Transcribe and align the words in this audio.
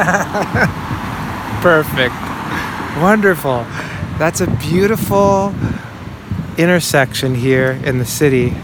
Perfect. 1.60 2.14
Wonderful. 3.02 3.64
That's 4.18 4.40
a 4.40 4.46
beautiful 4.46 5.54
intersection 6.56 7.34
here 7.34 7.72
in 7.84 7.98
the 7.98 8.06
city. 8.06 8.54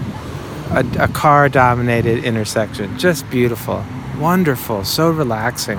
A, 0.70 0.84
a 0.98 1.08
car 1.08 1.50
dominated 1.50 2.24
intersection. 2.24 2.98
Just 2.98 3.28
beautiful. 3.28 3.84
Wonderful. 4.18 4.84
So 4.84 5.10
relaxing. 5.10 5.78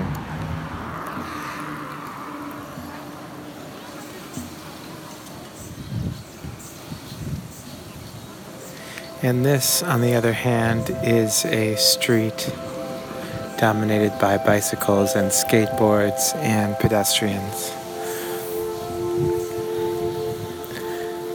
And 9.22 9.44
this, 9.44 9.82
on 9.82 10.02
the 10.02 10.14
other 10.14 10.32
hand, 10.32 10.96
is 11.02 11.44
a 11.46 11.74
street 11.74 12.52
dominated 13.58 14.16
by 14.20 14.38
bicycles 14.38 15.16
and 15.16 15.30
skateboards 15.30 16.34
and 16.36 16.76
pedestrians. 16.78 17.72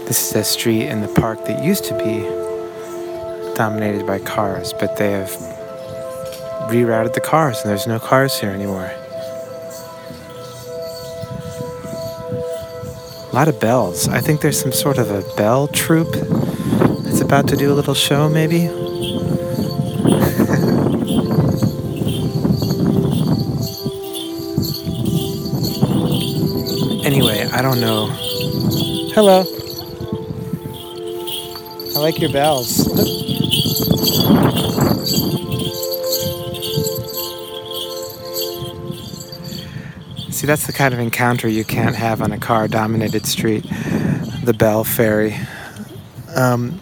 This 0.07 0.29
is 0.29 0.35
a 0.35 0.43
street 0.43 0.87
in 0.87 1.01
the 1.01 1.07
park 1.19 1.45
that 1.45 1.63
used 1.63 1.83
to 1.85 1.97
be 1.97 2.23
dominated 3.55 4.07
by 4.07 4.19
cars, 4.19 4.73
but 4.73 4.95
they 4.97 5.11
have 5.11 5.31
rerouted 6.71 7.13
the 7.13 7.21
cars 7.21 7.59
and 7.61 7.69
there's 7.69 7.87
no 7.87 7.99
cars 7.99 8.39
here 8.39 8.51
anymore. 8.51 8.91
A 13.31 13.35
lot 13.35 13.47
of 13.47 13.59
bells. 13.59 14.07
I 14.07 14.21
think 14.21 14.41
there's 14.41 14.59
some 14.59 14.71
sort 14.71 14.97
of 14.97 15.11
a 15.11 15.23
bell 15.35 15.67
troupe 15.67 16.13
that's 17.03 17.21
about 17.21 17.47
to 17.49 17.57
do 17.57 17.71
a 17.71 17.75
little 17.75 17.95
show, 17.95 18.29
maybe. 18.29 18.82
Don't 27.63 27.79
know. 27.79 28.07
Hello. 29.15 29.45
I 31.95 31.99
like 31.99 32.19
your 32.19 32.29
bells. 32.29 32.67
See, 40.29 40.45
that's 40.45 40.67
the 40.67 40.73
kind 40.73 40.93
of 40.93 40.99
encounter 40.99 41.47
you 41.47 41.63
can't 41.63 41.95
have 41.95 42.21
on 42.21 42.33
a 42.33 42.37
car 42.37 42.67
dominated 42.67 43.25
street. 43.25 43.63
The 44.43 44.53
Bell 44.53 44.83
Ferry. 44.83 45.37
Um, 46.35 46.81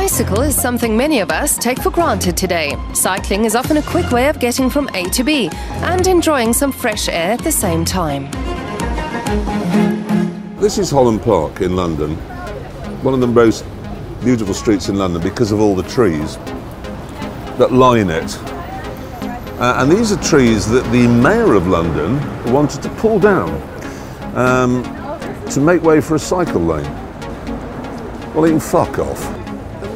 bicycle 0.00 0.40
is 0.40 0.56
something 0.58 0.96
many 0.96 1.20
of 1.20 1.30
us 1.30 1.58
take 1.58 1.78
for 1.78 1.90
granted 1.90 2.34
today. 2.34 2.74
Cycling 2.94 3.44
is 3.44 3.54
often 3.54 3.76
a 3.76 3.82
quick 3.82 4.10
way 4.10 4.30
of 4.30 4.40
getting 4.40 4.70
from 4.70 4.88
A 4.94 5.04
to 5.10 5.22
B 5.22 5.50
and 5.92 6.06
enjoying 6.06 6.54
some 6.54 6.72
fresh 6.72 7.06
air 7.06 7.32
at 7.32 7.44
the 7.44 7.52
same 7.52 7.84
time. 7.84 8.30
This 10.56 10.78
is 10.78 10.90
Holland 10.90 11.20
Park 11.20 11.60
in 11.60 11.76
London, 11.76 12.16
one 13.02 13.12
of 13.12 13.20
the 13.20 13.26
most 13.26 13.66
beautiful 14.24 14.54
streets 14.54 14.88
in 14.88 14.96
London 14.96 15.20
because 15.20 15.52
of 15.52 15.60
all 15.60 15.76
the 15.76 15.88
trees 15.90 16.38
that 17.58 17.70
line 17.70 18.08
it. 18.08 18.38
Uh, 19.60 19.80
and 19.80 19.92
these 19.92 20.12
are 20.12 20.22
trees 20.22 20.66
that 20.66 20.90
the 20.92 21.06
Mayor 21.08 21.52
of 21.52 21.66
London 21.66 22.16
wanted 22.50 22.82
to 22.82 22.88
pull 23.00 23.18
down 23.18 23.50
um, 24.34 24.82
to 25.50 25.60
make 25.60 25.82
way 25.82 26.00
for 26.00 26.14
a 26.14 26.18
cycle 26.18 26.62
lane. 26.62 26.90
Well, 28.32 28.48
can 28.48 28.60
fuck 28.60 28.98
off. 28.98 29.39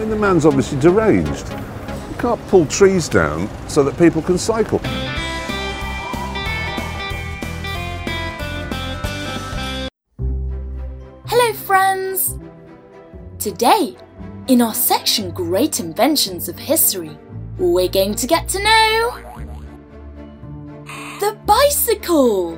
Mean, 0.04 0.10
the 0.10 0.16
man's 0.16 0.44
obviously 0.44 0.78
deranged. 0.80 1.48
You 1.48 2.16
can't 2.18 2.48
pull 2.48 2.66
trees 2.66 3.08
down 3.08 3.48
so 3.70 3.82
that 3.84 3.96
people 3.96 4.20
can 4.20 4.36
cycle. 4.36 4.78
Hello, 11.24 11.54
friends! 11.54 12.38
Today, 13.38 13.96
in 14.48 14.60
our 14.60 14.74
section 14.74 15.30
Great 15.30 15.80
Inventions 15.80 16.50
of 16.50 16.58
History, 16.58 17.16
we're 17.56 17.88
going 17.88 18.14
to 18.16 18.26
get 18.26 18.46
to 18.48 18.62
know 18.62 19.18
the 21.20 21.34
bicycle. 21.46 22.56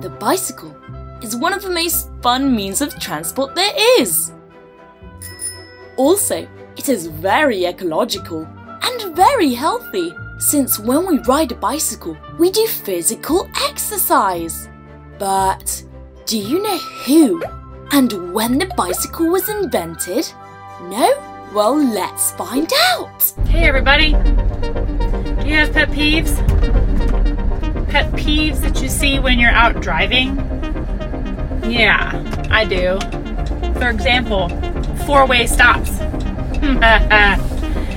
The 0.00 0.16
bicycle 0.20 0.76
is 1.24 1.34
one 1.34 1.52
of 1.52 1.62
the 1.62 1.70
most 1.70 2.08
fun 2.22 2.54
means 2.54 2.80
of 2.80 2.96
transport 3.00 3.56
there 3.56 3.74
is. 3.98 4.30
Also, 5.96 6.48
it 6.76 6.88
is 6.88 7.06
very 7.06 7.66
ecological 7.66 8.46
and 8.82 9.16
very 9.16 9.54
healthy 9.54 10.14
since 10.38 10.78
when 10.78 11.06
we 11.06 11.18
ride 11.20 11.52
a 11.52 11.54
bicycle, 11.54 12.16
we 12.38 12.50
do 12.50 12.66
physical 12.66 13.48
exercise. 13.68 14.68
But 15.18 15.84
do 16.26 16.38
you 16.38 16.62
know 16.62 16.78
who 16.78 17.42
and 17.92 18.32
when 18.34 18.58
the 18.58 18.66
bicycle 18.76 19.28
was 19.28 19.48
invented? 19.48 20.26
No? 20.82 21.12
Well, 21.54 21.76
let's 21.76 22.32
find 22.32 22.70
out. 22.90 23.22
Hey 23.46 23.68
everybody! 23.68 24.10
Do 24.12 25.48
you 25.48 25.54
have 25.54 25.72
pet 25.72 25.90
peeves? 25.90 26.34
Pet 27.88 28.10
peeves 28.12 28.60
that 28.62 28.82
you 28.82 28.88
see 28.88 29.20
when 29.20 29.38
you're 29.38 29.50
out 29.50 29.80
driving? 29.80 30.36
Yeah, 31.64 32.10
I 32.50 32.64
do. 32.64 32.98
For 33.78 33.88
example, 33.88 34.48
four 35.06 35.26
way 35.26 35.46
stops. 35.46 35.90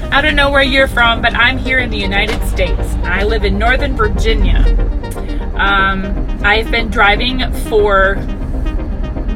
I 0.10 0.22
don't 0.22 0.36
know 0.36 0.52
where 0.52 0.64
you're 0.64 0.88
from, 0.88 1.22
but 1.22 1.34
I'm 1.36 1.58
here 1.58 1.80
in 1.80 1.90
the 1.90 1.98
United 1.98 2.46
States. 2.48 2.94
I 3.04 3.24
live 3.24 3.44
in 3.44 3.58
Northern 3.58 3.96
Virginia. 3.96 4.60
Um, 5.56 6.40
I've 6.44 6.70
been 6.72 6.90
driving 6.90 7.52
for 7.70 8.16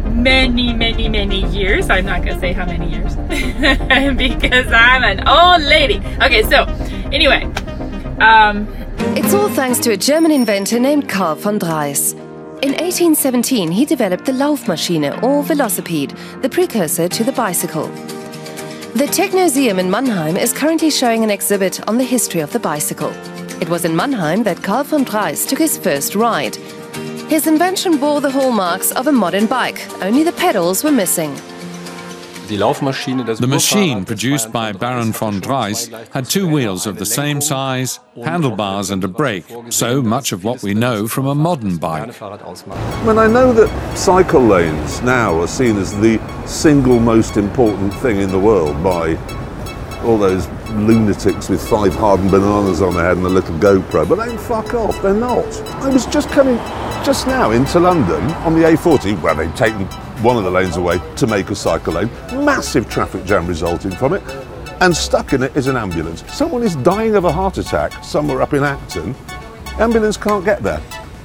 many, 0.10 0.74
many, 0.74 1.10
many 1.10 1.46
years. 1.50 1.90
I'm 1.90 2.06
not 2.06 2.24
going 2.24 2.36
to 2.36 2.40
say 2.40 2.54
how 2.54 2.66
many 2.66 2.90
years 2.90 3.16
because 4.18 4.68
I'm 4.72 5.04
an 5.04 5.28
old 5.28 5.62
lady. 5.62 5.98
Okay, 6.22 6.44
so 6.44 6.64
anyway, 7.12 7.44
um, 8.20 8.68
It's 9.18 9.34
all 9.34 9.50
thanks 9.50 9.80
to 9.80 9.92
a 9.92 9.98
German 9.98 10.32
inventor 10.32 10.80
named 10.80 11.10
Karl 11.10 11.36
von 11.36 11.58
Drais. 11.58 12.16
In 12.62 12.74
1817, 12.74 13.72
he 13.72 13.86
developed 13.86 14.26
the 14.26 14.32
Laufmaschine 14.34 15.24
or 15.24 15.42
velocipede, 15.44 16.16
the 16.44 16.50
precursor 16.50 17.08
to 17.08 17.24
the 17.24 17.32
bicycle. 17.32 17.88
The 18.94 19.08
Technomuseum 19.08 19.80
in 19.80 19.90
Mannheim 19.90 20.38
is 20.38 20.54
currently 20.54 20.92
showing 20.92 21.24
an 21.24 21.32
exhibit 21.32 21.82
on 21.88 21.98
the 21.98 22.04
history 22.04 22.40
of 22.40 22.54
the 22.54 22.60
bicycle. 22.60 23.10
It 23.60 23.70
was 23.70 23.84
in 23.84 23.96
Mannheim 23.96 24.44
that 24.44 24.62
Karl 24.62 24.84
von 24.84 25.04
Drais 25.04 25.44
took 25.44 25.58
his 25.58 25.76
first 25.76 26.14
ride. 26.14 26.56
His 27.32 27.48
invention 27.48 27.98
bore 27.98 28.22
the 28.22 28.30
hallmarks 28.30 28.92
of 28.92 29.08
a 29.08 29.12
modern 29.12 29.48
bike, 29.48 29.82
only 30.04 30.24
the 30.24 30.34
pedals 30.34 30.84
were 30.84 30.92
missing. 30.92 31.36
The 32.58 33.48
machine 33.48 34.06
produced 34.06 34.52
by 34.52 34.72
Baron 34.72 35.12
von 35.14 35.40
Drais 35.40 35.88
had 36.12 36.26
two 36.26 36.48
wheels 36.48 36.86
of 36.86 36.98
the 36.98 37.06
same 37.06 37.40
size, 37.42 38.00
handlebars 38.24 38.90
and 38.90 39.04
a 39.04 39.08
brake, 39.08 39.46
so 39.70 40.02
much 40.02 40.32
of 40.32 40.44
what 40.44 40.62
we 40.62 40.74
know 40.74 41.08
from 41.08 41.28
a 41.28 41.36
modern 41.36 41.78
bike. 41.78 42.22
I 42.22 43.04
mean, 43.06 43.18
I 43.18 43.28
know 43.28 43.54
that 43.54 43.98
cycle 43.98 44.42
lanes 44.42 45.02
now 45.02 45.40
are 45.40 45.48
seen 45.48 45.78
as 45.78 45.98
the 46.00 46.20
single 46.46 47.00
most 47.00 47.38
important 47.38 47.94
thing 47.96 48.18
in 48.20 48.32
the 48.32 48.40
world 48.40 48.84
by 48.84 49.16
all 50.04 50.18
those 50.18 50.48
lunatics 50.72 51.48
with 51.48 51.62
five 51.70 51.94
hardened 51.94 52.32
bananas 52.32 52.82
on 52.82 52.96
their 52.96 53.06
head 53.06 53.18
and 53.18 53.26
a 53.26 53.30
little 53.30 53.58
GoPro, 53.60 54.08
but 54.08 54.16
they 54.16 54.36
fuck 54.38 54.74
off, 54.74 55.00
they're 55.02 55.14
not. 55.14 55.46
I 55.84 55.90
was 55.90 56.06
just 56.08 56.30
coming 56.30 56.58
just 57.06 57.28
now 57.28 57.52
into 57.52 57.80
London 57.80 58.24
on 58.46 58.54
the 58.56 58.62
A40, 58.62 59.22
where 59.22 59.36
they've 59.36 59.56
taken 59.56 59.88
one 60.24 60.38
of 60.38 60.44
the 60.44 60.52
lanes 60.52 60.78
away 60.78 61.00
to 61.16 61.28
make 61.28 61.50
a 61.50 61.56
cycle 61.56 61.94
lane. 61.94 62.10
Massive 62.46 62.90
traffic 62.90 63.26
jam 63.26 63.48
resulting 63.48 63.92
from 63.92 64.14
it. 64.14 64.24
And 64.82 64.96
stuck 64.96 65.34
in 65.34 65.44
it 65.44 65.56
is 65.56 65.68
an 65.68 65.78
ambulance. 65.78 66.24
Someone 66.34 66.64
is 66.64 66.76
dying 66.78 67.16
of 67.16 67.26
a 67.26 67.32
heart 67.32 67.58
attack 67.58 68.04
somewhere 68.04 68.42
up 68.42 68.54
in 68.54 68.64
Acton. 68.64 69.16
Ambulance 69.80 70.18
can't 70.18 70.44
get 70.44 70.64
there 70.64 70.82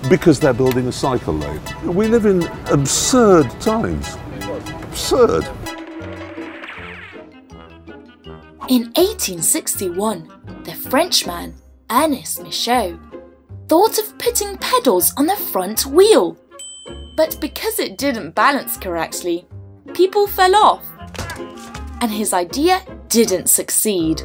because 0.08 0.38
they're 0.38 0.52
building 0.52 0.88
a 0.88 0.92
cycle 0.92 1.34
lane. 1.34 1.60
We 1.84 2.06
live 2.06 2.26
in 2.26 2.42
absurd 2.70 3.50
times. 3.60 4.16
Absurd. 4.84 5.44
In 8.68 8.92
1861, 8.94 10.62
the 10.64 10.74
Frenchman 10.74 11.54
Ernest 11.90 12.42
Michaux 12.42 12.98
thought 13.68 13.98
of 13.98 14.18
putting 14.18 14.56
pedals 14.58 15.12
on 15.16 15.26
the 15.26 15.36
front 15.36 15.86
wheel. 15.86 16.36
But 17.16 17.38
because 17.40 17.78
it 17.78 17.96
didn't 17.96 18.34
balance 18.34 18.76
correctly, 18.76 19.46
people 19.94 20.26
fell 20.26 20.54
off. 20.54 20.84
And 22.02 22.10
his 22.10 22.34
idea 22.34 22.82
didn't 23.08 23.48
succeed. 23.48 24.22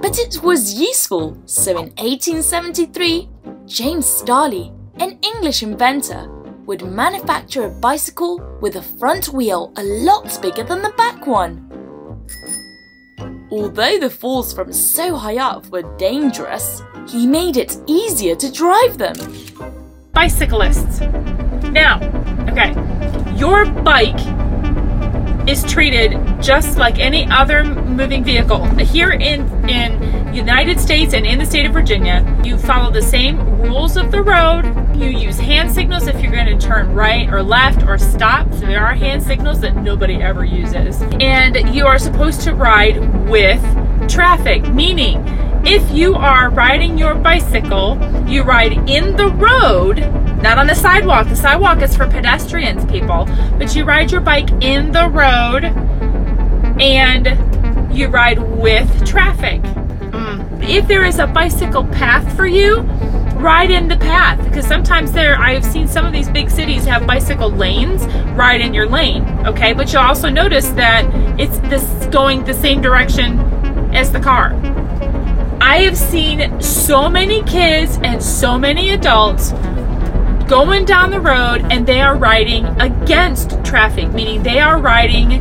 But 0.00 0.18
it 0.18 0.42
was 0.42 0.74
useful, 0.74 1.36
so 1.46 1.72
in 1.72 1.90
1873, 1.98 3.28
James 3.66 4.06
Starley, 4.06 4.72
an 5.00 5.18
English 5.22 5.64
inventor, 5.64 6.28
would 6.66 6.82
manufacture 6.82 7.64
a 7.64 7.70
bicycle 7.70 8.40
with 8.60 8.76
a 8.76 8.82
front 8.82 9.30
wheel 9.30 9.72
a 9.76 9.82
lot 9.82 10.38
bigger 10.40 10.62
than 10.62 10.82
the 10.82 10.94
back 10.96 11.26
one. 11.26 11.66
Although 13.50 13.98
the 13.98 14.10
falls 14.10 14.52
from 14.52 14.72
so 14.72 15.16
high 15.16 15.38
up 15.38 15.66
were 15.66 15.96
dangerous, 15.96 16.82
he 17.10 17.26
made 17.26 17.56
it 17.56 17.76
easier 17.86 18.36
to 18.36 18.52
drive 18.52 18.96
them. 18.98 19.16
Bicyclists. 20.12 21.00
Now, 21.70 22.00
okay, 22.48 22.72
your 23.36 23.66
bike 23.66 24.20
is 25.48 25.64
treated 25.64 26.16
just 26.40 26.78
like 26.78 26.98
any 26.98 27.26
other 27.26 27.64
moving 27.64 28.22
vehicle. 28.22 28.64
Here 28.76 29.10
in 29.10 29.48
in 29.68 30.34
United 30.34 30.78
States 30.78 31.12
and 31.12 31.26
in 31.26 31.38
the 31.38 31.46
state 31.46 31.66
of 31.66 31.72
Virginia, 31.72 32.24
you 32.44 32.56
follow 32.56 32.92
the 32.92 33.02
same 33.02 33.60
rules 33.60 33.96
of 33.96 34.12
the 34.12 34.22
road. 34.22 34.64
You 34.96 35.08
use 35.08 35.38
hand 35.38 35.72
signals 35.72 36.06
if 36.06 36.22
you're 36.22 36.32
going 36.32 36.58
to 36.58 36.66
turn 36.66 36.94
right 36.94 37.28
or 37.32 37.42
left 37.42 37.82
or 37.84 37.98
stop. 37.98 38.52
So 38.52 38.60
there 38.60 38.84
are 38.84 38.94
hand 38.94 39.22
signals 39.22 39.60
that 39.60 39.74
nobody 39.74 40.22
ever 40.22 40.44
uses. 40.44 41.02
And 41.20 41.74
you 41.74 41.86
are 41.86 41.98
supposed 41.98 42.42
to 42.42 42.54
ride 42.54 43.28
with 43.28 43.60
traffic, 44.08 44.68
meaning 44.68 45.24
if 45.64 45.90
you 45.90 46.14
are 46.14 46.50
riding 46.50 46.96
your 46.96 47.14
bicycle, 47.14 47.98
you 48.26 48.42
ride 48.42 48.72
in 48.88 49.16
the 49.16 49.28
road, 49.28 49.98
not 50.42 50.58
on 50.58 50.66
the 50.66 50.74
sidewalk. 50.74 51.28
The 51.28 51.36
sidewalk 51.36 51.82
is 51.82 51.94
for 51.94 52.06
pedestrians, 52.06 52.84
people. 52.90 53.26
But 53.58 53.76
you 53.76 53.84
ride 53.84 54.10
your 54.10 54.22
bike 54.22 54.50
in 54.62 54.92
the 54.92 55.08
road 55.08 55.64
and 56.80 57.94
you 57.94 58.08
ride 58.08 58.38
with 58.38 59.06
traffic. 59.06 59.60
Mm. 59.60 60.66
If 60.68 60.88
there 60.88 61.04
is 61.04 61.18
a 61.18 61.26
bicycle 61.26 61.84
path 61.84 62.34
for 62.36 62.46
you, 62.46 62.80
ride 63.40 63.70
in 63.70 63.88
the 63.88 63.96
path 63.96 64.42
because 64.44 64.66
sometimes 64.66 65.12
there 65.12 65.36
I 65.36 65.54
have 65.54 65.64
seen 65.64 65.88
some 65.88 66.04
of 66.04 66.12
these 66.12 66.28
big 66.28 66.50
cities 66.50 66.84
have 66.84 67.06
bicycle 67.06 67.50
lanes 67.50 68.04
ride 68.34 68.60
in 68.60 68.74
your 68.74 68.86
lane 68.86 69.24
okay 69.46 69.72
but 69.72 69.90
you'll 69.90 70.02
also 70.02 70.28
notice 70.28 70.68
that 70.72 71.06
it's 71.40 71.58
this 71.70 71.82
going 72.08 72.44
the 72.44 72.52
same 72.52 72.82
direction 72.82 73.40
as 73.94 74.12
the 74.12 74.20
car 74.20 74.52
I 75.62 75.82
have 75.82 75.96
seen 75.96 76.60
so 76.60 77.08
many 77.08 77.42
kids 77.42 77.98
and 78.02 78.22
so 78.22 78.58
many 78.58 78.90
adults 78.90 79.52
going 80.48 80.84
down 80.84 81.10
the 81.10 81.20
road 81.20 81.64
and 81.70 81.86
they 81.86 82.00
are 82.00 82.16
riding 82.16 82.64
against 82.80 83.62
traffic, 83.64 84.10
meaning 84.12 84.42
they 84.42 84.58
are 84.58 84.80
riding 84.80 85.32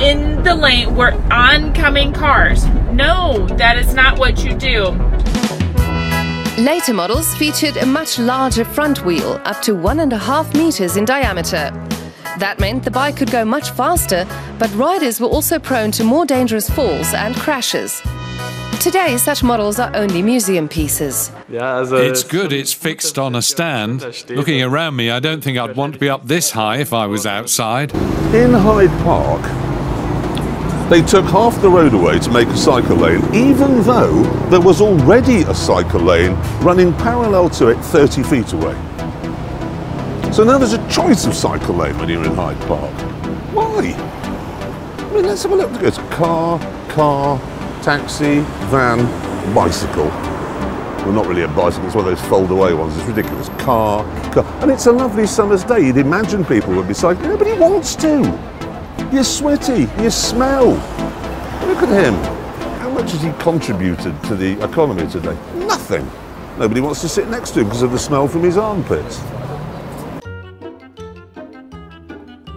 in 0.00 0.42
the 0.42 0.54
lane 0.54 0.96
where 0.96 1.12
oncoming 1.30 2.12
cars. 2.12 2.66
No, 2.90 3.46
that 3.58 3.76
is 3.78 3.94
not 3.94 4.18
what 4.18 4.42
you 4.42 4.54
do. 4.54 4.90
Later 6.58 6.94
models 6.94 7.34
featured 7.34 7.76
a 7.76 7.86
much 7.86 8.18
larger 8.18 8.64
front 8.64 9.04
wheel, 9.04 9.40
up 9.44 9.60
to 9.62 9.74
one 9.74 10.00
and 10.00 10.12
a 10.14 10.18
half 10.18 10.52
meters 10.54 10.96
in 10.96 11.04
diameter. 11.04 11.70
That 12.38 12.56
meant 12.58 12.82
the 12.82 12.90
bike 12.90 13.18
could 13.18 13.30
go 13.30 13.44
much 13.44 13.70
faster, 13.70 14.26
but 14.58 14.74
riders 14.74 15.20
were 15.20 15.28
also 15.28 15.58
prone 15.58 15.90
to 15.92 16.02
more 16.02 16.24
dangerous 16.24 16.68
falls 16.68 17.12
and 17.12 17.36
crashes. 17.36 18.02
Today, 18.80 19.16
such 19.16 19.42
models 19.42 19.80
are 19.80 19.90
only 19.94 20.22
museum 20.22 20.68
pieces. 20.68 21.32
It's 21.48 22.22
good 22.22 22.52
it's 22.52 22.72
fixed 22.72 23.18
on 23.18 23.34
a 23.34 23.42
stand. 23.42 24.02
Looking 24.28 24.62
around 24.62 24.94
me, 24.94 25.10
I 25.10 25.18
don't 25.18 25.42
think 25.42 25.58
I'd 25.58 25.74
want 25.74 25.94
to 25.94 25.98
be 25.98 26.08
up 26.08 26.26
this 26.26 26.52
high 26.52 26.76
if 26.78 26.92
I 26.92 27.06
was 27.06 27.26
outside. 27.26 27.92
In 28.32 28.52
Hyde 28.52 28.90
Park, 29.02 29.42
they 30.88 31.02
took 31.02 31.24
half 31.24 31.60
the 31.62 31.68
road 31.68 31.94
away 31.94 32.20
to 32.20 32.30
make 32.30 32.46
a 32.46 32.56
cycle 32.56 32.96
lane, 32.96 33.22
even 33.34 33.82
though 33.82 34.22
there 34.50 34.60
was 34.60 34.80
already 34.80 35.42
a 35.42 35.54
cycle 35.54 36.00
lane 36.00 36.34
running 36.60 36.92
parallel 36.94 37.50
to 37.50 37.68
it 37.68 37.78
30 37.78 38.22
feet 38.22 38.52
away. 38.52 38.74
So 40.32 40.44
now 40.44 40.58
there's 40.58 40.74
a 40.74 40.88
choice 40.88 41.26
of 41.26 41.34
cycle 41.34 41.74
lane 41.74 41.98
when 41.98 42.08
you're 42.08 42.24
in 42.24 42.34
Hyde 42.34 42.60
Park. 42.68 42.94
Why? 43.52 43.94
I 44.98 45.12
mean, 45.12 45.26
let's 45.26 45.42
have 45.42 45.52
a 45.52 45.56
look. 45.56 45.82
It's 45.82 45.98
car, 46.14 46.60
car, 46.88 47.40
taxi, 47.82 48.40
van, 48.70 48.98
bicycle. 49.54 50.06
Well, 51.04 51.12
not 51.12 51.26
really 51.26 51.42
a 51.42 51.48
bicycle, 51.48 51.86
it's 51.86 51.94
one 51.94 52.08
of 52.08 52.18
those 52.18 52.28
fold 52.28 52.50
away 52.50 52.74
ones. 52.74 52.96
It's 52.96 53.06
ridiculous. 53.06 53.48
Car, 53.60 54.02
car. 54.32 54.44
And 54.60 54.70
it's 54.70 54.86
a 54.86 54.92
lovely 54.92 55.26
summer's 55.26 55.62
day. 55.62 55.86
You'd 55.86 55.98
imagine 55.98 56.44
people 56.44 56.74
would 56.74 56.88
be 56.88 56.94
cycling. 56.94 57.28
Nobody 57.28 57.52
wants 57.52 57.94
to. 57.96 58.22
You're 59.12 59.22
sweaty, 59.22 59.88
you 60.02 60.10
smell. 60.10 60.70
Look 61.66 61.82
at 61.82 62.04
him. 62.04 62.14
How 62.80 62.90
much 62.90 63.12
has 63.12 63.22
he 63.22 63.32
contributed 63.38 64.20
to 64.24 64.34
the 64.34 64.60
economy 64.64 65.08
today? 65.08 65.36
Nothing. 65.54 66.10
Nobody 66.58 66.80
wants 66.80 67.02
to 67.02 67.08
sit 67.08 67.28
next 67.28 67.52
to 67.52 67.60
him 67.60 67.66
because 67.66 67.82
of 67.82 67.92
the 67.92 67.98
smell 67.98 68.26
from 68.26 68.42
his 68.42 68.56
armpits. 68.56 69.18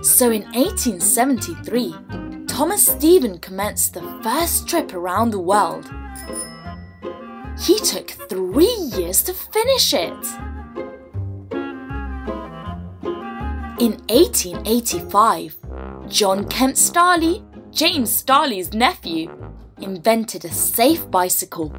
So 0.02 0.32
in 0.32 0.44
1873, 0.54 1.94
Thomas 2.60 2.86
Stephen 2.86 3.38
commenced 3.38 3.94
the 3.94 4.02
first 4.22 4.68
trip 4.68 4.94
around 4.94 5.32
the 5.32 5.40
world. 5.40 5.90
He 7.58 7.80
took 7.80 8.10
three 8.28 8.76
years 8.98 9.24
to 9.24 9.34
finish 9.34 9.94
it. 9.94 10.26
In 13.80 13.94
1885, 14.10 15.56
John 16.10 16.50
Kemp 16.50 16.76
Starley, 16.76 17.46
James 17.72 18.12
Starley's 18.14 18.74
nephew, 18.74 19.32
invented 19.80 20.44
a 20.44 20.52
safe 20.52 21.10
bicycle. 21.10 21.74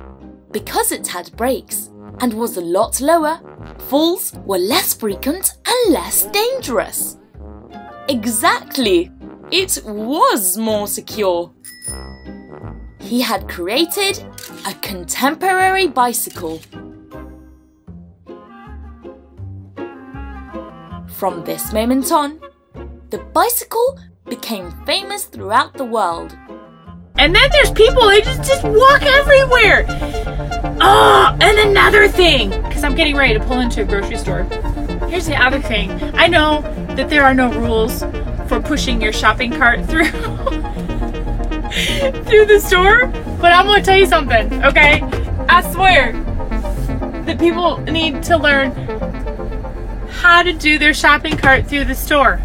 Because 0.50 0.92
it 0.92 1.06
had 1.06 1.36
brakes 1.36 1.90
and 2.20 2.32
was 2.32 2.56
a 2.56 2.62
lot 2.62 3.02
lower, 3.02 3.38
falls 3.90 4.32
were 4.46 4.56
less 4.56 4.94
frequent 4.94 5.58
and 5.66 5.92
less 5.92 6.24
dangerous. 6.24 7.18
Exactly! 8.08 9.12
It 9.52 9.82
was 9.84 10.56
more 10.56 10.86
secure. 10.86 11.50
He 13.00 13.20
had 13.20 13.48
created 13.48 14.22
a 14.64 14.74
contemporary 14.74 15.88
bicycle. 15.88 16.60
From 21.08 21.44
this 21.44 21.72
moment 21.72 22.12
on, 22.12 22.40
the 23.10 23.18
bicycle 23.34 23.98
became 24.26 24.70
famous 24.86 25.24
throughout 25.24 25.74
the 25.74 25.84
world. 25.84 26.36
And 27.18 27.34
then 27.34 27.50
there's 27.50 27.72
people, 27.72 28.08
they 28.08 28.20
just, 28.20 28.48
just 28.48 28.64
walk 28.64 29.02
everywhere. 29.02 29.84
Oh, 30.80 31.36
and 31.40 31.58
another 31.58 32.06
thing, 32.06 32.50
because 32.62 32.84
I'm 32.84 32.94
getting 32.94 33.16
ready 33.16 33.34
to 33.34 33.44
pull 33.44 33.58
into 33.58 33.82
a 33.82 33.84
grocery 33.84 34.16
store. 34.16 34.44
Here's 35.08 35.26
the 35.26 35.36
other 35.36 35.60
thing. 35.60 35.90
I 36.14 36.28
know 36.28 36.62
that 36.94 37.10
there 37.10 37.24
are 37.24 37.34
no 37.34 37.52
rules 37.52 38.04
for 38.50 38.60
pushing 38.60 39.00
your 39.00 39.12
shopping 39.12 39.52
cart 39.52 39.78
through 39.86 40.06
through 42.26 42.46
the 42.46 42.60
store, 42.60 43.06
but 43.40 43.52
I'm 43.52 43.64
gonna 43.64 43.80
tell 43.80 43.96
you 43.96 44.06
something, 44.06 44.64
okay? 44.64 45.00
I 45.48 45.62
swear 45.72 46.12
that 47.26 47.38
people 47.38 47.78
need 47.82 48.24
to 48.24 48.36
learn 48.36 48.72
how 50.08 50.42
to 50.42 50.52
do 50.52 50.80
their 50.80 50.92
shopping 50.92 51.36
cart 51.36 51.68
through 51.68 51.84
the 51.84 51.94
store. 51.94 52.38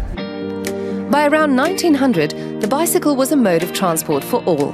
By 1.10 1.26
around 1.26 1.56
1900, 1.56 2.60
the 2.60 2.68
bicycle 2.68 3.16
was 3.16 3.32
a 3.32 3.36
mode 3.36 3.64
of 3.64 3.72
transport 3.72 4.22
for 4.22 4.44
all. 4.44 4.70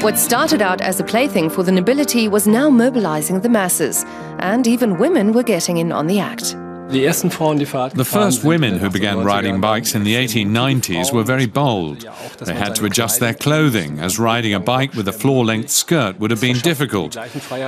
What 0.00 0.16
started 0.16 0.62
out 0.62 0.80
as 0.80 0.98
a 0.98 1.04
plaything 1.04 1.50
for 1.50 1.62
the 1.62 1.72
nobility 1.72 2.26
was 2.26 2.46
now 2.46 2.70
mobilizing 2.70 3.42
the 3.42 3.50
masses, 3.50 4.02
and 4.38 4.66
even 4.66 4.96
women 4.96 5.32
were 5.32 5.42
getting 5.42 5.76
in 5.76 5.92
on 5.92 6.06
the 6.06 6.20
act. 6.20 6.56
The 6.90 8.08
first 8.10 8.44
women 8.44 8.78
who 8.78 8.88
began 8.88 9.22
riding 9.22 9.60
bikes 9.60 9.94
in 9.94 10.04
the 10.04 10.14
1890s 10.14 11.12
were 11.12 11.22
very 11.22 11.44
bold. 11.44 12.00
They 12.38 12.54
had 12.54 12.74
to 12.76 12.86
adjust 12.86 13.20
their 13.20 13.34
clothing, 13.34 13.98
as 13.98 14.18
riding 14.18 14.54
a 14.54 14.60
bike 14.60 14.94
with 14.94 15.06
a 15.06 15.12
floor 15.12 15.44
length 15.44 15.68
skirt 15.68 16.18
would 16.18 16.30
have 16.30 16.40
been 16.40 16.56
difficult. 16.58 17.14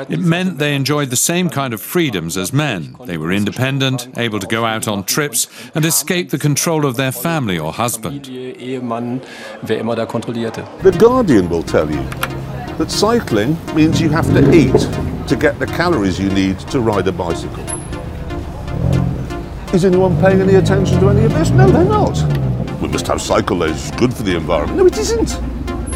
It 0.08 0.20
meant 0.20 0.56
they 0.56 0.74
enjoyed 0.74 1.10
the 1.10 1.16
same 1.16 1.50
kind 1.50 1.74
of 1.74 1.82
freedoms 1.82 2.38
as 2.38 2.52
men. 2.54 2.96
They 3.04 3.18
were 3.18 3.30
independent, 3.30 4.08
able 4.16 4.38
to 4.40 4.46
go 4.46 4.64
out 4.64 4.88
on 4.88 5.04
trips, 5.04 5.48
and 5.74 5.84
escape 5.84 6.30
the 6.30 6.38
control 6.38 6.86
of 6.86 6.96
their 6.96 7.12
family 7.12 7.58
or 7.58 7.74
husband. 7.74 8.24
The 10.82 10.96
Guardian 10.98 11.50
will 11.50 11.62
tell 11.62 11.90
you 11.90 12.02
that 12.78 12.90
cycling 12.90 13.58
means 13.74 14.00
you 14.00 14.08
have 14.08 14.26
to 14.28 14.50
eat 14.50 15.28
to 15.28 15.36
get 15.36 15.58
the 15.58 15.66
calories 15.66 16.18
you 16.18 16.30
need 16.30 16.58
to 16.70 16.80
ride 16.80 17.06
a 17.06 17.12
bicycle. 17.12 17.79
Is 19.72 19.84
anyone 19.84 20.20
paying 20.20 20.40
any 20.40 20.56
attention 20.56 20.98
to 20.98 21.10
any 21.10 21.24
of 21.24 21.32
this? 21.32 21.50
No, 21.50 21.70
they're 21.70 21.84
not. 21.84 22.20
We 22.82 22.88
must 22.88 23.06
have 23.06 23.22
cycle 23.22 23.58
lanes. 23.58 23.88
It's 23.88 23.96
good 23.96 24.12
for 24.12 24.24
the 24.24 24.34
environment. 24.34 24.76
No, 24.76 24.86
it 24.86 24.98
isn't. 24.98 25.38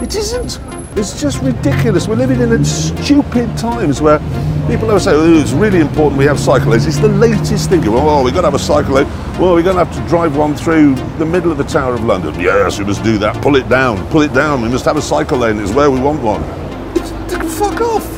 It 0.00 0.14
isn't. 0.14 0.60
It's 0.96 1.20
just 1.20 1.42
ridiculous. 1.42 2.06
We're 2.06 2.14
living 2.14 2.40
in 2.40 2.64
stupid 2.64 3.58
times 3.58 4.00
where 4.00 4.20
people 4.68 4.86
always 4.90 5.02
say, 5.02 5.10
oh, 5.12 5.40
it's 5.40 5.50
really 5.50 5.80
important 5.80 6.18
we 6.18 6.24
have 6.26 6.38
cycle 6.38 6.70
lanes. 6.70 6.86
It's 6.86 6.98
the 6.98 7.08
latest 7.08 7.68
thing. 7.68 7.80
Well, 7.80 8.08
oh, 8.08 8.22
we've 8.22 8.32
got 8.32 8.42
to 8.42 8.46
have 8.46 8.54
a 8.54 8.60
cycle 8.60 8.94
lane. 8.94 9.08
Well, 9.40 9.54
we're 9.54 9.64
going 9.64 9.76
to 9.76 9.84
have 9.84 9.92
to 9.96 10.08
drive 10.08 10.36
one 10.36 10.54
through 10.54 10.94
the 11.18 11.26
middle 11.26 11.50
of 11.50 11.58
the 11.58 11.64
Tower 11.64 11.94
of 11.94 12.04
London. 12.04 12.38
Yes, 12.38 12.78
we 12.78 12.84
must 12.84 13.02
do 13.02 13.18
that. 13.18 13.42
Pull 13.42 13.56
it 13.56 13.68
down. 13.68 14.06
Pull 14.10 14.22
it 14.22 14.32
down. 14.32 14.62
We 14.62 14.68
must 14.68 14.84
have 14.84 14.96
a 14.96 15.02
cycle 15.02 15.38
lane. 15.38 15.58
It's 15.58 15.72
where 15.72 15.90
we 15.90 15.98
want 15.98 16.22
one. 16.22 16.44
It's, 16.94 17.10
fuck 17.58 17.80
off. 17.80 18.13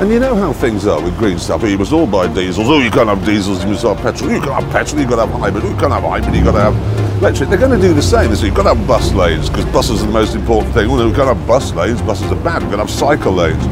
And 0.00 0.10
you 0.10 0.18
know 0.18 0.34
how 0.34 0.54
things 0.54 0.86
are 0.86 0.98
with 1.02 1.18
green 1.18 1.38
stuff. 1.38 1.62
You 1.62 1.76
must 1.76 1.92
all 1.92 2.06
buy 2.06 2.26
diesels. 2.32 2.66
Oh, 2.70 2.78
you 2.78 2.90
can't 2.90 3.10
have 3.10 3.22
diesels. 3.22 3.62
You 3.62 3.72
must 3.72 3.82
have 3.82 3.98
petrol. 3.98 4.30
You 4.30 4.40
can't 4.40 4.62
have 4.62 4.72
petrol. 4.72 4.98
You've 4.98 5.10
got 5.10 5.16
to 5.16 5.30
have 5.30 5.38
hybrid. 5.38 5.62
You 5.62 5.76
can't 5.76 5.92
have 5.92 6.04
hybrid. 6.04 6.34
You've 6.34 6.46
got 6.46 6.52
to 6.52 6.72
have 6.72 7.18
electric, 7.18 7.50
they're 7.50 7.58
going 7.58 7.78
to 7.78 7.86
do 7.86 7.92
the 7.92 8.00
same. 8.00 8.34
So 8.34 8.46
you've 8.46 8.54
got 8.54 8.62
to 8.62 8.74
have 8.74 8.88
bus 8.88 9.12
lanes 9.12 9.50
because 9.50 9.66
buses 9.66 10.02
are 10.02 10.06
the 10.06 10.12
most 10.12 10.34
important 10.34 10.72
thing. 10.72 10.88
Well, 10.88 11.04
we've 11.04 11.14
got 11.14 11.30
to 11.30 11.34
have 11.34 11.46
bus 11.46 11.74
lanes. 11.74 12.00
Buses 12.00 12.32
are 12.32 12.42
bad. 12.42 12.62
We've 12.62 12.70
got 12.70 12.78
to 12.78 12.84
have 12.84 12.90
cycle 12.90 13.32
lanes. 13.32 13.62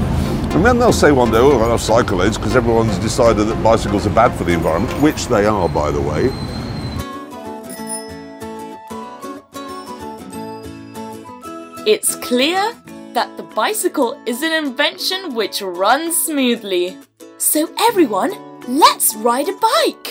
And 0.54 0.62
then 0.62 0.78
they'll 0.78 0.92
say 0.92 1.12
one 1.12 1.30
day, 1.30 1.38
oh, 1.38 1.46
we're 1.46 1.52
going 1.52 1.64
to 1.64 1.70
have 1.70 1.80
cycle 1.80 2.18
lanes 2.18 2.36
because 2.36 2.54
everyone's 2.54 2.98
decided 2.98 3.44
that 3.44 3.62
bicycles 3.62 4.06
are 4.06 4.14
bad 4.14 4.36
for 4.36 4.44
the 4.44 4.52
environment, 4.52 4.92
which 5.00 5.28
they 5.28 5.46
are, 5.46 5.66
by 5.66 5.90
the 5.90 6.02
way. 6.02 6.30
It's 11.86 12.16
clear 12.16 12.74
that 13.18 13.36
the 13.36 13.42
bicycle 13.42 14.16
is 14.26 14.44
an 14.44 14.52
invention 14.52 15.34
which 15.34 15.60
runs 15.60 16.16
smoothly. 16.16 16.96
So, 17.38 17.68
everyone, 17.80 18.30
let's 18.68 19.16
ride 19.16 19.48
a 19.48 19.54
bike. 19.54 20.08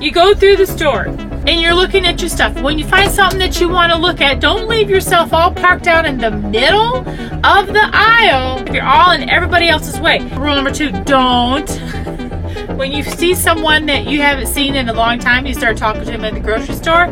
You 0.00 0.10
go 0.10 0.34
through 0.34 0.56
the 0.56 0.66
store 0.66 1.04
and 1.04 1.60
you're 1.60 1.72
looking 1.72 2.04
at 2.06 2.20
your 2.20 2.28
stuff. 2.28 2.60
When 2.62 2.80
you 2.80 2.84
find 2.84 3.08
something 3.12 3.38
that 3.38 3.60
you 3.60 3.68
want 3.68 3.92
to 3.92 3.98
look 3.98 4.20
at, 4.20 4.40
don't 4.40 4.68
leave 4.68 4.90
yourself 4.90 5.32
all 5.32 5.54
parked 5.54 5.86
out 5.86 6.04
in 6.04 6.18
the 6.18 6.32
middle 6.32 6.96
of 6.96 7.68
the 7.68 7.88
aisle 7.92 8.58
if 8.66 8.74
you're 8.74 8.82
all 8.82 9.12
in 9.12 9.30
everybody 9.30 9.68
else's 9.68 10.00
way. 10.00 10.18
Rule 10.34 10.56
number 10.56 10.72
two 10.72 10.90
don't. 11.04 11.70
When 12.76 12.92
you 12.92 13.02
see 13.04 13.34
someone 13.34 13.86
that 13.86 14.06
you 14.06 14.22
haven't 14.22 14.46
seen 14.46 14.74
in 14.74 14.88
a 14.88 14.94
long 14.94 15.18
time, 15.18 15.44
you 15.44 15.52
start 15.52 15.76
talking 15.76 16.02
to 16.06 16.10
them 16.10 16.24
at 16.24 16.32
the 16.32 16.40
grocery 16.40 16.74
store. 16.74 17.06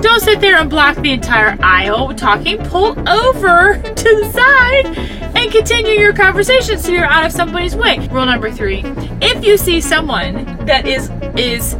Don't 0.00 0.20
sit 0.20 0.40
there 0.40 0.56
and 0.56 0.70
block 0.70 0.96
the 0.96 1.12
entire 1.12 1.56
aisle 1.60 2.14
talking. 2.14 2.58
Pull 2.58 2.98
over 3.08 3.80
to 3.82 3.94
the 3.94 4.30
side 4.32 4.86
and 5.36 5.50
continue 5.50 5.92
your 5.92 6.12
conversation 6.12 6.78
so 6.78 6.92
you're 6.92 7.04
out 7.04 7.26
of 7.26 7.32
somebody's 7.32 7.74
way. 7.74 8.06
Rule 8.08 8.26
number 8.26 8.50
three 8.50 8.82
if 9.20 9.44
you 9.44 9.56
see 9.56 9.80
someone 9.80 10.44
that 10.66 10.86
is 10.86 11.10
is 11.36 11.74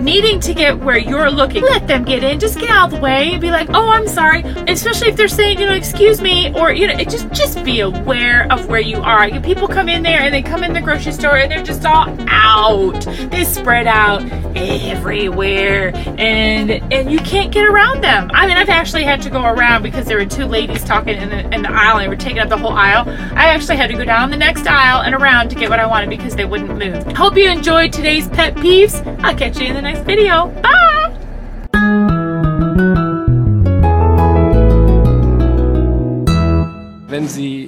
needing 0.00 0.40
to 0.40 0.54
get 0.54 0.78
where 0.78 0.98
you're 0.98 1.30
looking, 1.30 1.62
let 1.62 1.86
them 1.86 2.04
get 2.04 2.22
in. 2.22 2.40
Just 2.40 2.58
get 2.58 2.70
out 2.70 2.92
of 2.92 2.98
the 2.98 3.00
way 3.00 3.32
and 3.32 3.40
be 3.40 3.50
like, 3.50 3.68
"Oh, 3.70 3.88
I'm 3.90 4.08
sorry." 4.08 4.42
Especially 4.68 5.08
if 5.08 5.16
they're 5.16 5.28
saying, 5.28 5.60
you 5.60 5.66
know, 5.66 5.74
"Excuse 5.74 6.20
me," 6.20 6.52
or 6.54 6.72
you 6.72 6.86
know, 6.86 6.96
just 7.04 7.30
just 7.32 7.62
be 7.64 7.80
aware 7.80 8.46
of 8.50 8.68
where 8.68 8.80
you 8.80 9.00
are. 9.02 9.28
People 9.40 9.68
come 9.68 9.88
in 9.88 10.02
there 10.02 10.20
and 10.20 10.34
they 10.34 10.42
come 10.42 10.62
in 10.62 10.72
the 10.72 10.80
grocery 10.80 11.12
store 11.12 11.36
and 11.36 11.50
they're 11.50 11.62
just 11.62 11.84
all 11.84 12.08
out. 12.28 13.00
They 13.30 13.44
spread 13.44 13.86
out 13.86 14.22
everywhere, 14.56 15.92
and 16.18 16.70
and 16.92 17.10
you 17.10 17.18
can't 17.20 17.52
get 17.52 17.66
around 17.66 18.02
them. 18.02 18.30
I 18.32 18.46
mean, 18.46 18.56
I've 18.56 18.68
actually 18.68 19.04
had 19.04 19.20
to 19.22 19.30
go 19.30 19.44
around 19.44 19.82
because 19.82 20.06
there 20.06 20.18
were 20.18 20.26
two 20.26 20.46
ladies 20.46 20.84
talking 20.84 21.16
in 21.16 21.28
the 21.28 21.54
in 21.54 21.62
the 21.62 21.70
aisle 21.70 21.96
and 21.96 22.04
they 22.04 22.08
were 22.08 22.16
taking 22.16 22.38
up 22.38 22.48
the 22.48 22.58
whole 22.58 22.72
aisle. 22.72 23.04
I 23.34 23.46
actually 23.46 23.76
had 23.76 23.88
to 23.90 23.96
go 23.96 24.04
down 24.04 24.30
the 24.30 24.36
next 24.36 24.66
aisle 24.66 25.02
and 25.02 25.14
around 25.14 25.48
to 25.50 25.56
get 25.56 25.70
what 25.70 25.80
I 25.80 25.86
wanted 25.86 26.10
because 26.10 26.36
they 26.36 26.44
wouldn't 26.44 26.78
move. 26.78 27.04
Hope 27.16 27.36
you 27.36 27.48
enjoyed 27.48 27.92
today's 27.92 28.28
pet 28.28 28.54
peeves. 28.54 29.04
I'll 29.22 29.36
catch 29.36 29.58
you 29.58 29.66
in 29.66 29.74
the 29.74 29.82
next 29.82 29.89
video. 29.98 30.46
Bye! 30.62 30.80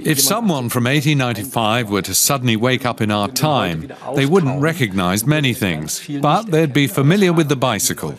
If 0.04 0.20
someone 0.20 0.68
from 0.68 0.84
1895 0.84 1.90
were 1.90 2.02
to 2.02 2.14
suddenly 2.14 2.56
wake 2.56 2.84
up 2.84 3.00
in 3.00 3.10
our 3.10 3.28
time, 3.28 3.92
they 4.14 4.26
wouldn't 4.26 4.60
recognize 4.60 5.26
many 5.26 5.54
things, 5.54 6.06
but 6.20 6.50
they'd 6.50 6.72
be 6.72 6.86
familiar 6.86 7.32
with 7.32 7.48
the 7.48 7.56
bicycle. 7.56 8.14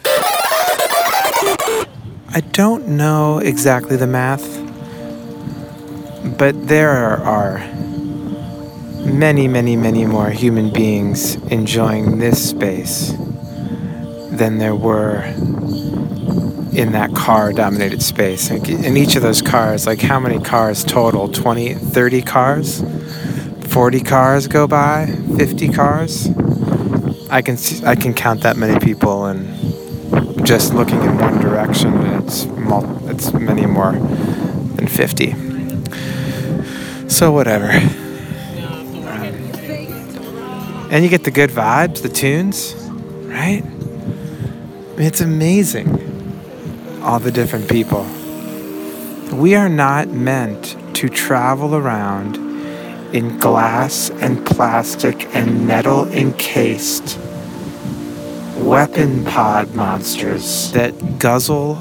I 2.35 2.41
don't 2.51 2.87
know 2.87 3.39
exactly 3.39 3.95
the 3.95 4.07
math, 4.07 4.43
but 6.37 6.67
there 6.67 7.17
are 7.17 7.59
many, 9.05 9.47
many, 9.47 9.75
many 9.75 10.05
more 10.05 10.29
human 10.29 10.71
beings 10.71 11.35
enjoying 11.51 12.19
this 12.19 12.49
space 12.49 13.13
than 14.37 14.57
there 14.57 14.75
were 14.75 15.23
in 16.73 16.91
that 16.93 17.13
car 17.13 17.53
dominated 17.53 18.01
space. 18.01 18.49
In 18.49 18.97
each 18.97 19.15
of 19.15 19.21
those 19.21 19.41
cars, 19.41 19.85
like 19.85 20.01
how 20.01 20.19
many 20.19 20.39
cars 20.39 20.83
total? 20.83 21.27
20, 21.27 21.75
30 21.75 22.21
cars? 22.23 22.83
40 23.67 24.01
cars 24.01 24.47
go 24.47 24.67
by? 24.67 25.05
50 25.37 25.69
cars? 25.69 26.29
I 27.29 27.41
can 27.41 27.57
see, 27.57 27.85
I 27.85 27.95
can 27.95 28.13
count 28.13 28.41
that 28.41 28.57
many 28.57 28.79
people 28.79 29.25
and 29.25 29.47
just 30.45 30.73
looking 30.73 31.01
in 31.01 31.17
one 31.17 31.39
direction, 31.39 31.93
it's 32.17 32.47
it's 33.09 33.33
many 33.33 33.65
more 33.65 33.93
than 33.93 34.87
50. 34.87 35.35
So 37.07 37.31
whatever. 37.31 37.69
And 40.89 41.03
you 41.03 41.09
get 41.09 41.23
the 41.23 41.31
good 41.31 41.49
vibes, 41.49 42.01
the 42.01 42.09
tunes, 42.09 42.82
it's 44.97 45.21
amazing 45.21 45.89
all 47.01 47.19
the 47.19 47.31
different 47.31 47.69
people. 47.69 48.05
We 49.33 49.55
are 49.55 49.69
not 49.69 50.09
meant 50.09 50.77
to 50.95 51.09
travel 51.09 51.75
around 51.75 52.37
in 53.13 53.37
glass 53.39 54.09
and 54.09 54.45
plastic 54.45 55.35
and 55.35 55.67
metal 55.67 56.07
encased 56.09 57.19
weapon 58.57 59.25
pod 59.25 59.73
monsters 59.75 60.71
that 60.71 61.19
guzzle 61.19 61.75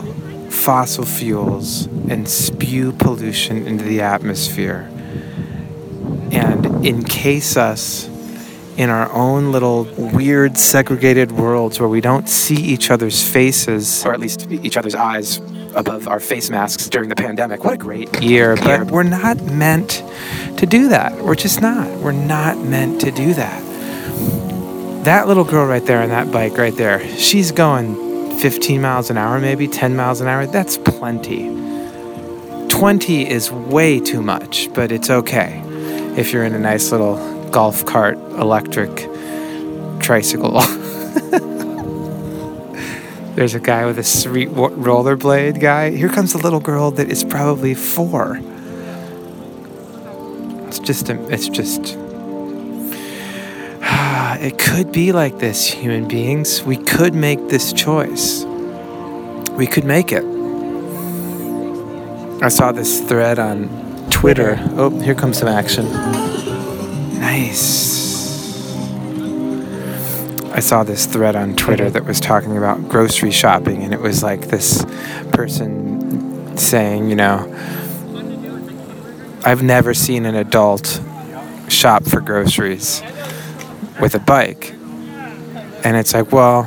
fossil 0.50 1.04
fuels 1.04 1.87
and 2.09 2.28
spew 2.28 2.92
pollution 2.92 3.66
into 3.66 3.85
the 3.85 4.00
atmosphere 4.00 4.90
and 6.33 6.87
encase 6.87 7.57
us 7.57 8.09
in 8.76 8.90
our 8.90 9.10
own 9.12 9.52
little 9.52 9.84
weird 9.96 10.56
segregated 10.56 11.32
worlds 11.32 11.78
where 11.78 11.88
we 11.88 12.00
don't 12.00 12.28
see 12.28 12.54
each 12.56 12.90
other's 12.90 13.22
faces, 13.26 14.04
or 14.04 14.12
at 14.12 14.20
least 14.20 14.50
each 14.50 14.76
other's 14.76 14.94
eyes 14.94 15.40
above 15.74 16.08
our 16.08 16.20
face 16.20 16.50
masks 16.50 16.88
during 16.88 17.08
the 17.08 17.14
pandemic. 17.14 17.64
What 17.64 17.74
a 17.74 17.78
great 17.78 18.22
year. 18.22 18.56
But 18.56 18.90
we're 18.90 19.02
not 19.02 19.40
meant 19.42 20.02
to 20.58 20.66
do 20.66 20.88
that. 20.88 21.12
We're 21.22 21.34
just 21.34 21.60
not. 21.60 21.88
We're 22.00 22.12
not 22.12 22.58
meant 22.58 23.00
to 23.02 23.10
do 23.10 23.34
that. 23.34 23.62
That 25.04 25.26
little 25.26 25.44
girl 25.44 25.66
right 25.66 25.84
there 25.84 26.00
on 26.00 26.10
that 26.10 26.30
bike 26.30 26.56
right 26.56 26.76
there, 26.76 27.06
she's 27.16 27.50
going 27.50 28.38
15 28.38 28.80
miles 28.80 29.10
an 29.10 29.18
hour, 29.18 29.40
maybe 29.40 29.66
10 29.68 29.96
miles 29.96 30.20
an 30.20 30.28
hour. 30.28 30.46
That's 30.46 30.78
plenty. 30.78 31.48
20 32.68 33.28
is 33.28 33.50
way 33.50 34.00
too 34.00 34.22
much, 34.22 34.72
but 34.74 34.92
it's 34.92 35.10
okay 35.10 35.60
if 36.16 36.32
you're 36.32 36.44
in 36.44 36.54
a 36.54 36.58
nice 36.58 36.92
little 36.92 37.16
golf 37.52 37.85
cart 37.85 38.16
electric 38.16 39.09
tricycle. 40.00 40.61
There's 43.35 43.54
a 43.54 43.61
guy 43.61 43.87
with 43.87 43.99
a 43.99 44.04
sweet 44.04 44.49
rollerblade 44.49 45.61
guy. 45.61 45.90
Here 45.90 46.09
comes 46.09 46.35
a 46.35 46.38
little 46.38 46.61
girl 46.61 46.90
that 46.92 47.11
is 47.11 47.25
probably 47.25 47.75
four. 47.75 48.40
It's 50.66 50.78
just, 50.78 51.09
a, 51.11 51.23
it's 51.32 51.49
just. 51.49 51.99
It 54.42 54.59
could 54.59 54.90
be 54.90 55.12
like 55.12 55.38
this, 55.38 55.68
human 55.68 56.09
beings. 56.09 56.64
We 56.64 56.76
could 56.76 57.14
make 57.14 57.49
this 57.49 57.73
choice. 57.73 58.42
We 59.52 59.68
could 59.68 59.85
make 59.85 60.11
it. 60.11 60.25
I 62.42 62.49
saw 62.49 62.73
this 62.73 63.00
thread 63.02 63.38
on 63.38 63.68
Twitter. 64.11 64.56
Oh, 64.73 64.90
here 64.99 65.14
comes 65.14 65.38
some 65.38 65.47
action. 65.49 65.87
Nice. 67.32 68.76
I 70.52 70.60
saw 70.60 70.82
this 70.82 71.06
thread 71.06 71.34
on 71.34 71.56
Twitter 71.56 71.88
that 71.88 72.04
was 72.04 72.20
talking 72.20 72.58
about 72.58 72.90
grocery 72.90 73.30
shopping, 73.30 73.82
and 73.82 73.94
it 73.94 74.00
was 74.02 74.22
like 74.22 74.48
this 74.48 74.84
person 75.32 76.58
saying, 76.58 77.08
you 77.08 77.16
know, 77.16 77.38
I've 79.46 79.62
never 79.62 79.94
seen 79.94 80.26
an 80.26 80.34
adult 80.34 81.00
shop 81.68 82.04
for 82.04 82.20
groceries 82.20 83.02
with 83.98 84.14
a 84.14 84.20
bike. 84.20 84.72
And 85.84 85.96
it's 85.96 86.12
like, 86.12 86.32
well, 86.32 86.66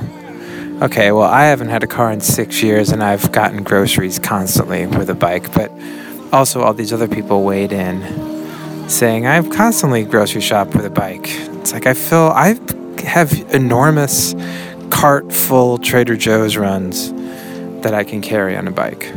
okay, 0.82 1.12
well, 1.12 1.30
I 1.30 1.44
haven't 1.44 1.70
had 1.70 1.84
a 1.84 1.88
car 1.88 2.12
in 2.12 2.22
six 2.22 2.64
years 2.64 2.90
and 2.90 3.04
I've 3.04 3.32
gotten 3.32 3.62
groceries 3.62 4.18
constantly 4.18 4.88
with 4.88 5.12
a 5.12 5.16
bike, 5.16 5.54
but 5.54 5.72
also 6.34 6.64
all 6.64 6.74
these 6.74 6.92
other 6.92 7.08
people 7.08 7.44
weighed 7.44 7.72
in 7.72 8.35
saying 8.88 9.26
I 9.26 9.42
constantly 9.50 10.04
grocery 10.04 10.42
shop 10.42 10.76
with 10.76 10.86
a 10.86 10.90
bike. 10.90 11.28
It's 11.28 11.74
like 11.74 11.88
I 11.88 11.94
feel 11.94 12.32
I 12.34 12.60
have 13.04 13.34
enormous 13.54 14.36
cart 14.90 15.32
full 15.34 15.78
Trader 15.78 16.16
Joe's 16.16 16.58
runs 16.58 17.12
that 17.82 17.94
I 17.94 18.04
can 18.04 18.22
carry 18.22 18.56
on 18.56 18.68
a 18.68 18.72
bike. 18.72 19.12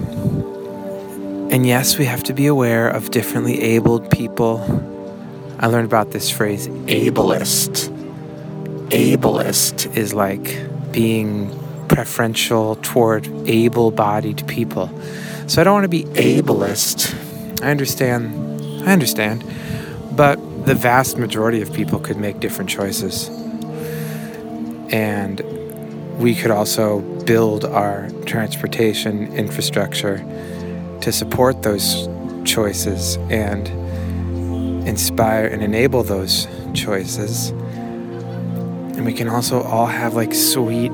And 1.51 1.67
yes, 1.67 1.99
we 1.99 2.05
have 2.05 2.23
to 2.25 2.33
be 2.33 2.47
aware 2.47 2.89
of 2.89 3.11
differently 3.11 3.61
abled 3.63 4.11
people. 4.11 4.63
I 5.59 5.67
learned 5.67 5.87
about 5.87 6.11
this 6.13 6.31
phrase 6.31 6.69
ableist. 6.69 7.89
Ableist 8.91 9.97
is 9.97 10.15
like 10.15 10.59
being 10.93 11.51
preferential 11.89 12.77
toward 12.77 13.27
able 13.49 13.91
bodied 13.91 14.47
people. 14.47 14.91
So 15.47 15.61
I 15.61 15.65
don't 15.65 15.75
want 15.75 15.85
to 15.85 15.89
be 15.89 16.05
ableist. 16.05 17.15
I 17.63 17.71
understand 17.71 18.48
I 18.89 18.93
understand. 18.93 19.45
But 20.13 20.37
the 20.65 20.75
vast 20.75 21.19
majority 21.19 21.61
of 21.61 21.73
people 21.73 22.01
could 22.01 22.17
make 22.17 22.41
different 22.41 22.71
choices. 22.71 23.29
And 24.91 25.41
we 26.19 26.35
could 26.35 26.51
also 26.51 27.01
build 27.25 27.65
our 27.65 28.09
transportation 28.25 29.33
infrastructure 29.35 30.19
to 31.03 31.13
support 31.13 31.63
those 31.63 32.09
choices 32.45 33.17
and 33.31 33.69
inspire 34.89 35.47
and 35.47 35.63
enable 35.63 36.03
those 36.03 36.49
choices. 36.73 37.51
And 37.51 39.05
we 39.05 39.13
can 39.13 39.29
also 39.29 39.63
all 39.63 39.87
have 39.87 40.15
like 40.15 40.35
sweet. 40.35 40.91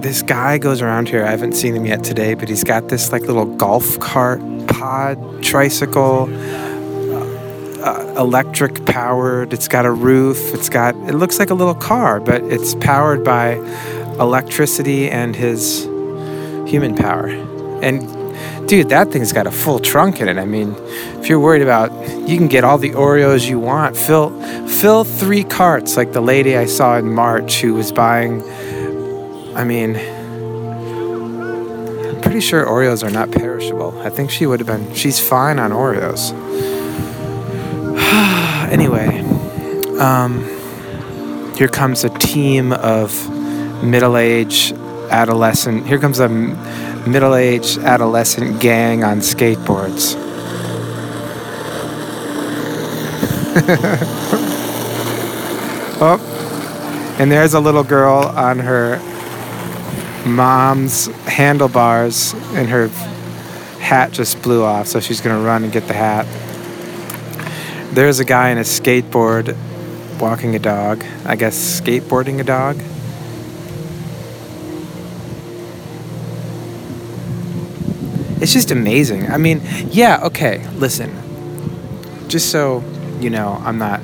This 0.00 0.22
guy 0.22 0.58
goes 0.58 0.80
around 0.80 1.08
here. 1.08 1.24
I 1.24 1.30
haven't 1.30 1.52
seen 1.54 1.74
him 1.74 1.86
yet 1.86 2.04
today, 2.04 2.34
but 2.34 2.48
he's 2.48 2.64
got 2.64 2.88
this 2.88 3.10
like 3.10 3.22
little 3.22 3.46
golf 3.46 3.98
cart 3.98 4.40
pod 4.82 5.40
tricycle, 5.44 6.28
uh, 6.28 7.84
uh, 7.84 8.14
electric 8.18 8.84
powered. 8.84 9.52
It's 9.52 9.68
got 9.68 9.86
a 9.86 9.92
roof. 9.92 10.52
It's 10.54 10.68
got. 10.68 10.96
It 11.08 11.14
looks 11.14 11.38
like 11.38 11.50
a 11.50 11.54
little 11.54 11.76
car, 11.76 12.18
but 12.18 12.42
it's 12.42 12.74
powered 12.74 13.22
by 13.22 13.54
electricity 14.18 15.08
and 15.08 15.36
his 15.36 15.84
human 16.66 16.96
power. 16.96 17.28
And 17.80 18.00
dude, 18.68 18.88
that 18.88 19.12
thing's 19.12 19.32
got 19.32 19.46
a 19.46 19.52
full 19.52 19.78
trunk 19.78 20.20
in 20.20 20.28
it. 20.28 20.36
I 20.36 20.46
mean, 20.46 20.74
if 21.20 21.28
you're 21.28 21.38
worried 21.38 21.62
about, 21.62 21.92
you 22.28 22.36
can 22.36 22.48
get 22.48 22.64
all 22.64 22.78
the 22.78 22.90
Oreos 22.90 23.48
you 23.48 23.60
want. 23.60 23.96
Fill, 23.96 24.30
fill 24.66 25.04
three 25.04 25.44
carts 25.44 25.96
like 25.96 26.12
the 26.12 26.20
lady 26.20 26.56
I 26.56 26.66
saw 26.66 26.98
in 26.98 27.14
March 27.14 27.60
who 27.60 27.74
was 27.74 27.92
buying. 27.92 28.42
I 29.54 29.62
mean, 29.62 29.94
pretty 32.32 32.46
sure 32.46 32.64
Oreos 32.64 33.06
are 33.06 33.10
not 33.10 33.30
perishable. 33.30 33.92
I 34.00 34.08
think 34.08 34.30
she 34.30 34.46
would 34.46 34.58
have 34.58 34.66
been. 34.66 34.94
She's 34.94 35.20
fine 35.20 35.58
on 35.58 35.70
Oreos. 35.70 36.32
anyway, 38.72 39.20
um, 39.98 40.42
here 41.54 41.68
comes 41.68 42.04
a 42.04 42.08
team 42.08 42.72
of 42.72 43.12
middle-aged 43.84 44.72
adolescent. 45.10 45.86
Here 45.86 45.98
comes 45.98 46.20
a 46.20 46.30
middle 46.30 47.34
aged 47.34 47.80
adolescent 47.80 48.62
gang 48.62 49.04
on 49.04 49.18
skateboards. 49.18 50.14
oh, 56.00 57.16
and 57.18 57.30
there's 57.30 57.52
a 57.52 57.60
little 57.60 57.84
girl 57.84 58.32
on 58.34 58.58
her 58.58 58.96
mom's 60.26 61.06
handlebars, 61.26 62.34
and 62.54 62.68
her 62.68 62.88
hat 63.78 64.12
just 64.12 64.42
blew 64.42 64.62
off, 64.62 64.86
so 64.86 65.00
she's 65.00 65.20
gonna 65.20 65.42
run 65.42 65.64
and 65.64 65.72
get 65.72 65.86
the 65.88 65.94
hat. 65.94 66.26
There's 67.94 68.20
a 68.20 68.24
guy 68.24 68.50
in 68.50 68.58
a 68.58 68.62
skateboard 68.62 69.56
walking 70.20 70.54
a 70.54 70.58
dog, 70.58 71.04
I 71.24 71.36
guess 71.36 71.80
skateboarding 71.80 72.40
a 72.40 72.44
dog. 72.44 72.76
it's 78.42 78.52
just 78.52 78.72
amazing. 78.72 79.30
I 79.30 79.36
mean, 79.36 79.62
yeah, 79.90 80.20
okay, 80.24 80.66
listen. 80.70 81.16
Just 82.28 82.50
so 82.50 82.82
you 83.20 83.30
know, 83.30 83.62
I'm 83.64 83.78
not 83.78 84.00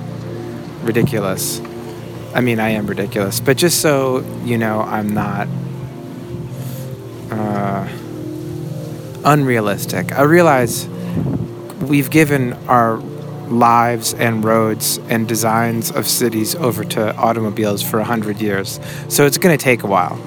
ridiculous. 0.83 1.61
I 2.35 2.41
mean, 2.41 2.61
I 2.61 2.71
am 2.71 2.87
ridiculous, 2.87 3.41
but 3.41 3.57
just 3.57 3.81
so 3.81 4.21
you 4.45 4.57
know, 4.57 4.83
I'm 4.83 5.13
not 5.13 5.49
unrealistic. 9.25 10.13
I 10.13 10.23
realize 10.23 10.87
we've 11.81 12.11
given 12.11 12.53
our 12.69 12.99
lives 13.49 14.15
and 14.15 14.45
roads 14.45 14.99
and 15.09 15.27
designs 15.27 15.91
of 15.91 16.07
cities 16.07 16.55
over 16.55 16.85
to 16.85 17.15
automobiles 17.17 17.83
for 17.83 17.99
100 17.99 18.41
years. 18.41 18.79
So 19.09 19.27
it's 19.27 19.39
going 19.39 19.57
to 19.57 19.63
take 19.63 19.83
a 19.83 19.87
while. 19.87 20.19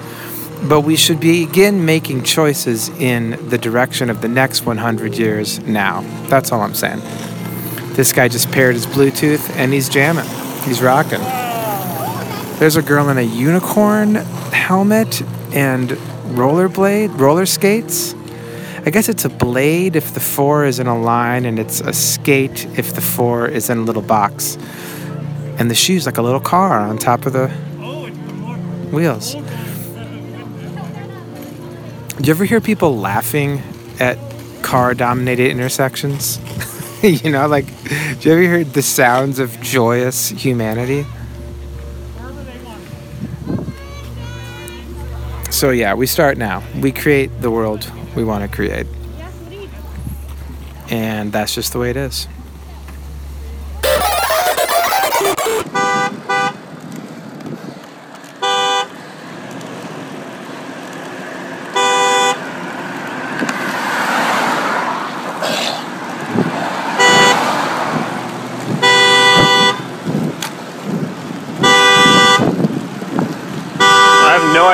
But 0.68 0.82
we 0.82 0.96
should 0.96 1.20
begin 1.20 1.84
making 1.84 2.22
choices 2.22 2.88
in 2.88 3.48
the 3.48 3.58
direction 3.58 4.10
of 4.10 4.22
the 4.22 4.28
next 4.28 4.64
100 4.64 5.16
years 5.16 5.58
now. 5.60 6.02
That's 6.28 6.52
all 6.52 6.60
I'm 6.60 6.74
saying. 6.74 7.00
This 7.94 8.12
guy 8.12 8.28
just 8.28 8.50
paired 8.52 8.74
his 8.74 8.86
Bluetooth 8.86 9.50
and 9.56 9.72
he's 9.72 9.88
jamming. 9.88 10.28
He's 10.64 10.80
rocking. 10.80 11.20
There's 12.58 12.76
a 12.76 12.82
girl 12.82 13.08
in 13.08 13.18
a 13.18 13.22
unicorn 13.22 14.14
helmet 14.14 15.20
and 15.52 15.90
rollerblade, 16.30 17.18
roller 17.18 17.44
skates. 17.44 18.14
I 18.84 18.90
guess 18.90 19.08
it's 19.08 19.24
a 19.24 19.28
blade 19.28 19.94
if 19.94 20.12
the 20.12 20.18
four 20.18 20.64
is 20.64 20.80
in 20.80 20.88
a 20.88 20.98
line, 20.98 21.44
and 21.44 21.60
it's 21.60 21.80
a 21.80 21.92
skate 21.92 22.66
if 22.76 22.94
the 22.94 23.00
four 23.00 23.46
is 23.46 23.70
in 23.70 23.78
a 23.78 23.82
little 23.82 24.02
box. 24.02 24.58
And 25.58 25.70
the 25.70 25.74
shoe's 25.74 26.04
like 26.04 26.18
a 26.18 26.22
little 26.22 26.40
car 26.40 26.80
on 26.80 26.98
top 26.98 27.24
of 27.24 27.32
the 27.32 27.46
wheels. 28.90 29.34
Do 32.16 32.24
you 32.24 32.30
ever 32.32 32.44
hear 32.44 32.60
people 32.60 32.96
laughing 32.96 33.62
at 34.00 34.18
car 34.62 34.94
dominated 34.94 35.52
intersections? 35.52 36.40
you 37.02 37.30
know, 37.30 37.46
like, 37.46 37.66
do 38.18 38.28
you 38.28 38.32
ever 38.32 38.42
hear 38.42 38.64
the 38.64 38.82
sounds 38.82 39.38
of 39.38 39.60
joyous 39.60 40.30
humanity? 40.30 41.06
So, 45.52 45.70
yeah, 45.70 45.94
we 45.94 46.08
start 46.08 46.36
now. 46.36 46.64
We 46.80 46.90
create 46.90 47.30
the 47.40 47.50
world 47.50 47.88
we 48.14 48.24
want 48.24 48.48
to 48.48 48.54
create. 48.54 48.86
And 50.90 51.32
that's 51.32 51.54
just 51.54 51.72
the 51.72 51.78
way 51.78 51.90
it 51.90 51.96
is. 51.96 52.28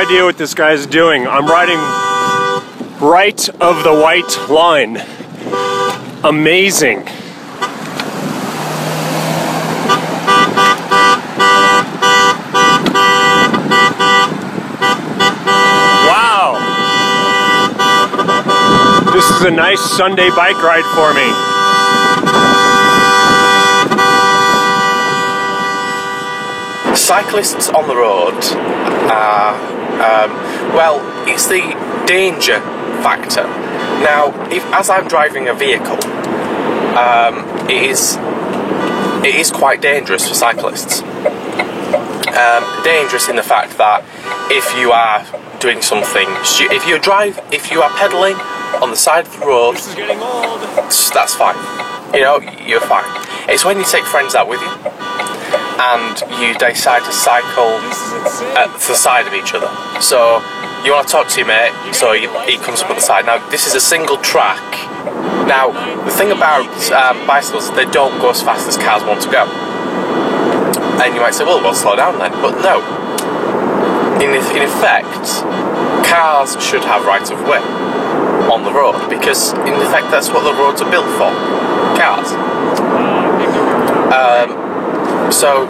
idea 0.09 0.25
what 0.25 0.39
this 0.39 0.55
guy's 0.55 0.87
doing. 0.87 1.27
I'm 1.27 1.47
riding 1.47 2.08
right 3.01 3.49
of 3.61 3.85
the 3.85 3.93
white 3.93 4.51
line. 4.51 4.97
Amazing. 6.25 7.05
Wow. 16.07 16.59
This 19.13 19.31
is 19.31 19.43
a 19.43 19.51
nice 19.51 19.81
Sunday 19.81 20.31
bike 20.31 20.61
ride 20.63 20.85
for 20.95 21.15
me. 21.15 21.55
cyclists 26.97 27.71
on 27.71 27.89
the 27.89 27.97
road 27.97 28.35
are 29.11 29.55
um, 29.99 30.31
well, 30.77 31.01
it's 31.27 31.47
the 31.47 31.61
danger 32.07 32.61
factor. 33.03 33.45
Now, 34.05 34.33
if 34.51 34.65
as 34.73 34.91
I'm 34.91 35.09
driving 35.09 35.49
a 35.49 35.55
vehicle, 35.55 35.99
um, 36.97 37.45
it 37.69 37.91
is 37.91 38.17
it 39.25 39.35
is 39.35 39.51
quite 39.51 39.81
dangerous 39.81 40.29
for 40.29 40.35
cyclists. 40.35 41.03
Um, 41.03 42.63
dangerous 42.85 43.29
in 43.29 43.37
the 43.37 43.43
fact 43.43 43.79
that 43.79 44.05
if 44.51 44.65
you 44.79 44.93
are 44.93 45.25
doing 45.59 45.83
something, 45.83 46.29
if 46.71 46.87
you 46.87 46.99
drive, 46.99 47.41
if 47.53 47.71
you 47.71 47.83
are 47.83 47.91
pedaling 47.97 48.35
on 48.83 48.91
the 48.91 48.97
side 48.97 49.27
of 49.27 49.41
the 49.41 49.47
road, 49.47 49.75
that's 49.75 51.35
fine. 51.35 51.57
You 52.15 52.21
know, 52.21 52.39
you're 52.65 52.81
fine. 52.81 53.05
It's 53.49 53.65
when 53.65 53.79
you 53.79 53.85
take 53.85 54.05
friends 54.05 54.35
out 54.35 54.49
with 54.49 54.61
you 54.61 54.98
and 55.79 56.19
you 56.43 56.55
decide 56.59 57.05
to 57.05 57.13
cycle 57.13 57.79
at 58.59 58.67
the 58.75 58.95
side 58.95 59.27
of 59.27 59.35
each 59.35 59.55
other. 59.55 59.71
So 60.03 60.43
you 60.85 60.93
want 60.93 61.07
to 61.07 61.13
talk 61.13 61.29
to 61.29 61.39
your 61.39 61.47
mate, 61.47 61.73
so 61.95 62.13
he, 62.13 62.27
comes 62.59 62.83
up 62.83 62.91
at 62.91 62.97
the 62.97 63.01
side. 63.01 63.27
Now, 63.27 63.39
this 63.51 63.67
is 63.67 63.75
a 63.75 63.81
single 63.81 64.17
track. 64.19 64.63
Now, 65.47 65.71
the 66.05 66.11
thing 66.11 66.31
about 66.31 66.67
um, 66.91 67.27
bicycles, 67.27 67.71
they 67.75 67.87
don't 67.87 68.19
go 68.21 68.31
as 68.31 68.43
fast 68.43 68.69
as 68.69 68.77
cars 68.77 69.03
want 69.05 69.23
to 69.23 69.31
go. 69.31 69.47
And 71.03 71.15
you 71.15 71.21
might 71.21 71.35
say, 71.35 71.45
well, 71.45 71.63
we'll 71.63 71.75
slow 71.75 71.95
down 71.95 72.19
then. 72.19 72.33
But 72.43 72.61
no. 72.61 72.83
In, 74.19 74.35
in 74.35 74.63
effect, 74.67 75.47
cars 76.07 76.61
should 76.63 76.83
have 76.83 77.07
right 77.07 77.23
of 77.31 77.41
way 77.47 77.63
on 78.51 78.65
the 78.65 78.73
road 78.73 79.09
because, 79.09 79.53
in 79.53 79.75
effect, 79.75 80.11
that's 80.11 80.29
what 80.29 80.43
the 80.43 80.55
roads 80.55 80.83
are 80.83 80.91
built 80.91 81.07
for 81.15 81.31
cars. 81.95 82.33
Um, 84.11 84.68
so 85.31 85.63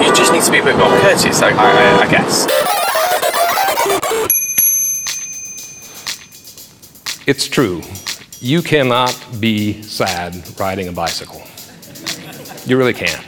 you 0.00 0.14
just 0.14 0.32
need 0.32 0.42
to 0.42 0.50
be 0.50 0.58
a 0.58 0.64
bit 0.64 0.76
more 0.76 0.88
courteous, 1.00 1.42
I, 1.42 1.50
I, 1.50 2.02
I 2.02 2.10
guess. 2.10 2.46
It's 7.26 7.46
true. 7.46 7.82
You 8.40 8.62
cannot 8.62 9.14
be 9.38 9.82
sad 9.82 10.34
riding 10.58 10.88
a 10.88 10.92
bicycle. 10.92 11.42
You 12.66 12.76
really 12.76 12.94
can't. 12.94 13.24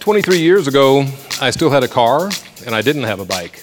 23 0.00 0.38
years 0.38 0.66
ago, 0.66 1.06
I 1.40 1.50
still 1.50 1.70
had 1.70 1.84
a 1.84 1.88
car 1.88 2.30
and 2.66 2.74
I 2.74 2.82
didn't 2.82 3.04
have 3.04 3.20
a 3.20 3.24
bike. 3.24 3.62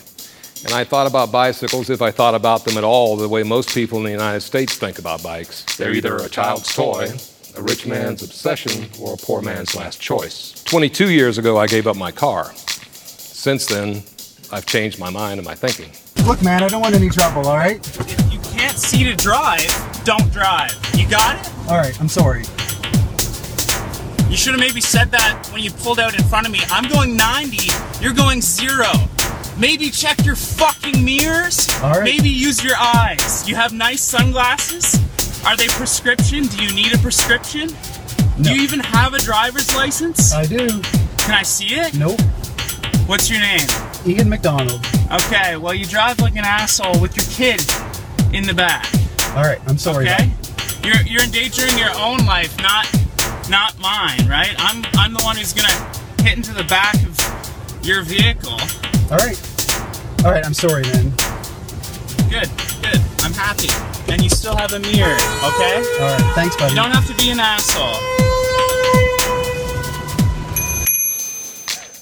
And 0.63 0.74
I 0.74 0.84
thought 0.84 1.08
about 1.08 1.32
bicycles, 1.32 1.89
if 1.89 2.02
I 2.02 2.12
thought 2.12 2.36
about 2.36 2.65
them 2.65 2.78
at 2.78 2.84
all, 2.84 3.17
the 3.17 3.28
way 3.28 3.41
most 3.41 3.74
people 3.74 3.97
in 3.97 4.04
the 4.04 4.12
United 4.12 4.41
States 4.41 4.78
think 4.78 5.00
about 5.00 5.24
bikes. 5.24 5.65
They're 5.76 5.91
either 5.91 6.15
a 6.17 6.30
child's 6.30 6.74
toy, 6.74 7.10
a 7.58 7.62
rich 7.62 7.86
man's 7.86 8.24
obsession, 8.24 8.90
or 9.00 9.14
a 9.14 9.18
poor 9.18 9.42
man's 9.42 9.76
last 9.76 10.00
choice. 10.00 10.64
22 10.66 11.10
years 11.12 11.38
ago, 11.38 11.58
I 11.58 11.68
gave 11.68 11.88
up 11.88 11.96
my 11.96 12.12
car. 12.12 12.54
Since 12.56 13.66
then, 13.66 14.04
I've 14.52 14.66
changed 14.66 15.00
my 15.00 15.10
mind 15.10 15.40
and 15.40 15.46
my 15.46 15.56
thinking. 15.56 15.92
Look, 16.26 16.42
man, 16.44 16.64
I 16.64 16.68
don't 16.68 16.82
want 16.82 16.96
any 16.96 17.10
trouble, 17.10 17.48
all 17.48 17.58
right? 17.58 17.78
If 18.00 18.34
you 18.34 18.40
can't 18.40 18.78
see 18.78 19.04
to 19.04 19.16
drive, 19.16 19.66
don't 20.04 20.32
drive. 20.32 20.78
You 20.96 21.10
got 21.10 21.40
it? 21.40 21.52
All 21.70 21.78
right, 21.78 22.00
I'm 22.00 22.10
sorry. 22.10 22.44
You 24.30 24.38
should 24.38 24.54
have 24.54 24.60
maybe 24.60 24.80
said 24.80 25.12
that 25.12 25.50
when 25.52 25.62
you 25.62 25.72
pulled 25.72 26.00
out 26.00 26.18
in 26.18 26.24
front 26.24 26.46
of 26.46 26.54
me. 26.54 26.60
I'm 26.70 26.90
going 26.90 27.18
90, 27.18 27.68
you're 28.02 28.14
going 28.14 28.42
zero. 28.42 28.88
Maybe 29.58 29.90
check 29.90 30.26
your 30.26 30.36
fucking 30.36 31.04
mirrors. 31.04 31.68
All 31.84 31.92
right. 31.92 32.04
Maybe 32.04 32.30
use 32.30 32.64
your 32.64 32.78
eyes. 32.78 33.48
You 33.48 33.56
have 33.56 33.74
nice 33.74 34.02
sunglasses. 34.02 35.00
Are 35.45 35.56
they 35.58 35.67
prescription? 35.67 36.43
Do 36.43 36.63
you 36.63 36.73
need 36.73 36.93
a 36.93 36.97
prescription? 36.99 37.69
No. 38.38 38.43
Do 38.43 38.56
you 38.56 38.62
even 38.62 38.80
have 38.80 39.13
a 39.13 39.19
driver's 39.19 39.73
license? 39.75 40.34
I 40.34 40.45
do. 40.45 40.67
Can 41.17 41.34
I 41.34 41.43
see 41.43 41.75
it? 41.75 41.95
Nope. 41.95 42.21
What's 43.08 43.30
your 43.30 43.39
name? 43.39 43.67
Ian 44.06 44.30
McDonald. 44.30 44.86
Okay, 45.12 45.58
well, 45.58 45.73
you 45.73 45.86
drive 45.86 46.19
like 46.19 46.36
an 46.36 46.45
asshole 46.45 47.01
with 47.01 47.15
your 47.17 47.25
kid 47.25 47.62
in 48.34 48.45
the 48.45 48.54
back. 48.54 48.86
All 49.36 49.43
right, 49.43 49.60
I'm 49.67 49.77
sorry. 49.77 50.08
Okay? 50.10 50.32
You're 50.84 51.01
you're 51.06 51.23
endangering 51.23 51.77
your 51.77 51.91
own 51.97 52.25
life, 52.25 52.56
not 52.62 52.88
not 53.49 53.77
mine, 53.80 54.27
right? 54.27 54.56
I'm 54.58 54.86
I'm 54.93 55.13
the 55.13 55.21
one 55.23 55.36
who's 55.36 55.54
gonna 55.54 55.73
hit 56.23 56.38
into 56.38 56.54
the 56.54 56.63
back 56.63 56.95
of 56.95 57.86
your 57.86 58.04
vehicle. 58.04 58.60
All 59.12 59.17
right. 59.17 59.39
All 60.23 60.32
right, 60.32 60.45
I'm 60.45 60.54
sorry, 60.54 60.84
man. 60.84 61.10
Good, 62.30 62.49
good. 62.82 63.01
I'm 63.21 63.34
happy. 63.34 63.90
And 64.12 64.21
you 64.21 64.30
still 64.30 64.58
have 64.58 64.74
a 64.74 64.80
mirror, 64.80 65.15
okay? 65.15 65.78
All 65.78 66.12
right, 66.12 66.32
thanks, 66.36 66.58
buddy. 66.58 66.74
You 66.74 66.82
don't 66.82 66.91
have 66.91 67.08
to 67.08 67.15
be 67.15 67.32
an 67.32 67.39
asshole. 67.39 67.95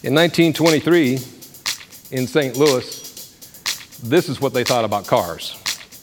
In 0.01 0.15
1923, 0.15 1.19
in 2.09 2.25
St. 2.25 2.57
Louis, 2.57 3.99
this 4.01 4.27
is 4.27 4.41
what 4.41 4.55
they 4.55 4.63
thought 4.63 4.85
about 4.85 5.05
cars 5.05 5.55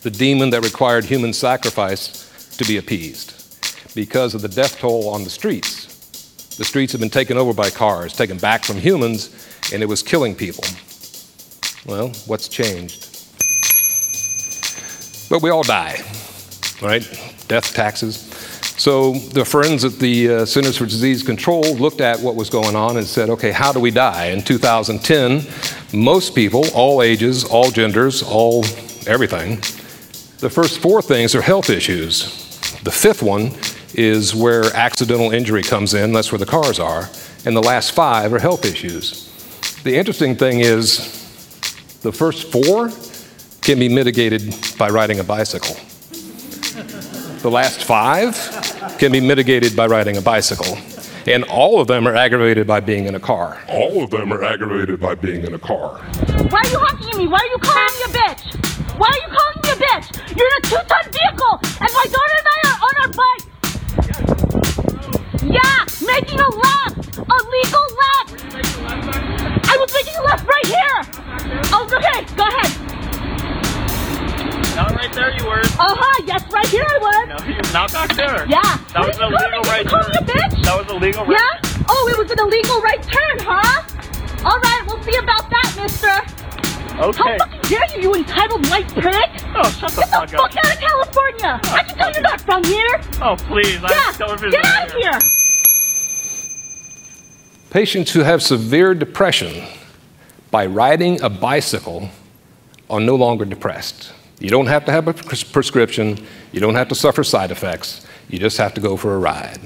the 0.02 0.10
demon 0.10 0.50
that 0.50 0.62
required 0.62 1.04
human 1.04 1.32
sacrifice 1.32 2.56
to 2.56 2.64
be 2.66 2.76
appeased 2.76 3.34
because 3.96 4.36
of 4.36 4.42
the 4.42 4.48
death 4.48 4.78
toll 4.78 5.08
on 5.08 5.24
the 5.24 5.30
streets. 5.30 6.54
The 6.56 6.64
streets 6.64 6.92
had 6.92 7.00
been 7.00 7.10
taken 7.10 7.36
over 7.36 7.52
by 7.52 7.70
cars, 7.70 8.12
taken 8.12 8.38
back 8.38 8.64
from 8.64 8.76
humans, 8.76 9.34
and 9.72 9.82
it 9.82 9.86
was 9.86 10.04
killing 10.04 10.36
people. 10.36 10.62
Well, 11.84 12.10
what's 12.26 12.46
changed? 12.46 13.05
But 15.28 15.42
we 15.42 15.50
all 15.50 15.62
die, 15.62 16.00
right? 16.80 17.02
Death 17.48 17.74
taxes. 17.74 18.32
So 18.78 19.14
the 19.14 19.44
friends 19.44 19.84
at 19.84 19.94
the 19.94 20.28
uh, 20.28 20.44
Centers 20.44 20.76
for 20.76 20.84
Disease 20.84 21.22
Control 21.22 21.62
looked 21.76 22.00
at 22.00 22.20
what 22.20 22.36
was 22.36 22.50
going 22.50 22.76
on 22.76 22.98
and 22.98 23.06
said, 23.06 23.30
okay, 23.30 23.50
how 23.50 23.72
do 23.72 23.80
we 23.80 23.90
die? 23.90 24.26
In 24.26 24.42
2010, 24.42 25.46
most 25.98 26.34
people, 26.34 26.64
all 26.74 27.02
ages, 27.02 27.42
all 27.42 27.70
genders, 27.70 28.22
all 28.22 28.64
everything, 29.06 29.56
the 30.38 30.50
first 30.50 30.80
four 30.80 31.00
things 31.00 31.34
are 31.34 31.40
health 31.40 31.70
issues. 31.70 32.44
The 32.82 32.90
fifth 32.90 33.22
one 33.22 33.52
is 33.94 34.34
where 34.34 34.64
accidental 34.76 35.32
injury 35.32 35.62
comes 35.62 35.94
in, 35.94 36.12
that's 36.12 36.30
where 36.30 36.38
the 36.38 36.46
cars 36.46 36.78
are. 36.78 37.08
And 37.46 37.56
the 37.56 37.62
last 37.62 37.92
five 37.92 38.32
are 38.34 38.38
health 38.38 38.66
issues. 38.66 39.32
The 39.82 39.96
interesting 39.96 40.36
thing 40.36 40.60
is, 40.60 40.98
the 42.02 42.12
first 42.12 42.52
four 42.52 42.90
can 43.66 43.78
be 43.80 43.88
mitigated 43.88 44.54
by 44.78 44.88
riding 44.88 45.18
a 45.18 45.24
bicycle. 45.24 45.74
The 47.42 47.50
last 47.50 47.82
five 47.82 48.36
can 48.96 49.10
be 49.10 49.20
mitigated 49.20 49.74
by 49.74 49.88
riding 49.88 50.16
a 50.16 50.22
bicycle. 50.22 50.78
And 51.26 51.42
all 51.42 51.80
of 51.80 51.88
them 51.88 52.06
are 52.06 52.14
aggravated 52.14 52.68
by 52.68 52.78
being 52.78 53.06
in 53.06 53.16
a 53.16 53.20
car. 53.20 53.60
All 53.68 54.04
of 54.04 54.10
them 54.10 54.32
are 54.32 54.44
aggravated 54.44 55.00
by 55.00 55.16
being 55.16 55.44
in 55.44 55.52
a 55.52 55.58
car. 55.58 55.98
Why 55.98 56.60
are 56.60 56.70
you 56.70 56.78
honking 56.78 57.08
at 57.08 57.16
me? 57.16 57.26
Why 57.26 57.38
are 57.38 57.50
you 57.50 57.58
calling 57.58 57.96
me 57.98 58.04
a 58.04 58.08
bitch? 58.14 58.54
Why 59.00 59.08
are 59.10 59.18
you 59.18 59.30
calling 59.34 59.58
me 59.64 59.70
a 59.70 59.78
bitch? 59.82 60.14
You're 60.38 60.46
in 60.46 60.52
a 60.58 60.62
two-ton 60.62 61.10
vehicle, 61.10 61.58
and 61.82 61.90
my 61.90 62.06
daughter 62.06 62.36
and 62.38 62.46
I 62.54 62.58
are 62.70 62.78
on 62.86 62.94
our 63.02 63.10
bike. 63.18 63.44
Yeah, 65.42 66.06
making 66.06 66.38
a 66.38 66.50
left, 66.54 67.18
a 67.18 67.38
legal 67.50 67.86
left. 67.98 68.30
I 69.66 69.74
was 69.76 69.90
making 69.92 70.14
a 70.14 70.22
left 70.22 70.46
right 70.46 70.66
here. 70.66 71.02
Oh, 71.72 71.82
okay, 71.90 72.22
go 72.36 72.46
ahead. 72.46 72.95
Not 74.76 74.92
right 74.94 75.12
there, 75.12 75.32
you 75.36 75.46
were. 75.46 75.60
Uh 75.80 75.96
huh. 75.96 76.22
Yes, 76.26 76.44
right 76.52 76.68
here 76.68 76.84
I 76.84 76.98
was. 77.00 77.28
No, 77.32 77.38
you're 77.48 77.72
not 77.72 77.90
back 77.92 78.12
there. 78.14 78.44
Yeah. 78.46 78.60
That 78.92 79.08
was 79.08 79.16
an 79.16 79.32
did 79.32 79.40
you 79.40 79.48
call 79.48 79.56
illegal 79.56 79.62
me? 79.64 79.70
right 79.72 79.82
Did 79.82 79.92
you 79.92 79.98
call 79.98 80.04
me 80.04 80.16
a 80.16 80.20
turn. 80.20 80.36
bitch? 80.36 80.64
That 80.64 80.76
was 80.76 80.86
a 80.92 80.94
legal 81.00 81.24
right 81.24 81.40
Yeah? 81.40 81.84
Oh, 81.88 82.08
it 82.12 82.18
was 82.18 82.30
an 82.30 82.40
illegal 82.40 82.80
right 82.82 83.02
turn, 83.02 83.36
huh? 83.40 83.82
All 84.44 84.60
right, 84.60 84.82
we'll 84.86 85.02
see 85.02 85.16
about 85.16 85.48
that, 85.48 85.68
mister. 85.80 86.12
Okay. 87.00 87.22
How 87.24 87.38
fucking 87.38 87.60
dare 87.62 87.96
you, 87.96 88.02
you 88.02 88.14
entitled 88.14 88.68
white 88.68 88.88
prick? 88.88 89.30
Oh, 89.56 89.64
shut 89.70 89.90
the 89.92 90.00
Get 90.00 90.10
fuck 90.10 90.28
the 90.30 90.42
up. 90.42 90.52
fuck 90.52 90.64
out 90.64 90.74
of 90.74 90.80
California! 90.80 91.60
I 91.64 91.82
can 91.84 91.96
tell 91.98 92.12
you're 92.12 92.22
not 92.22 92.40
from 92.40 92.64
here! 92.64 93.00
Oh, 93.20 93.36
please. 93.36 93.80
Yeah, 93.80 93.88
I'm 93.90 94.14
still 94.14 94.28
visiting 94.36 94.50
get 94.52 94.64
out 94.66 94.88
of 94.88 94.92
here! 94.94 95.18
Patients 97.70 98.12
who 98.12 98.20
have 98.20 98.42
severe 98.42 98.94
depression 98.94 99.64
by 100.50 100.66
riding 100.66 101.20
a 101.22 101.28
bicycle 101.28 102.08
are 102.88 103.00
no 103.00 103.14
longer 103.16 103.44
depressed. 103.44 104.12
You 104.38 104.50
don't 104.50 104.66
have 104.66 104.84
to 104.84 104.92
have 104.92 105.08
a 105.08 105.14
pres- 105.14 105.44
prescription, 105.44 106.18
you 106.52 106.60
don't 106.60 106.74
have 106.74 106.88
to 106.88 106.94
suffer 106.94 107.24
side 107.24 107.50
effects, 107.50 108.06
you 108.28 108.38
just 108.38 108.58
have 108.58 108.74
to 108.74 108.80
go 108.80 108.96
for 108.96 109.14
a 109.14 109.18
ride. 109.18 109.60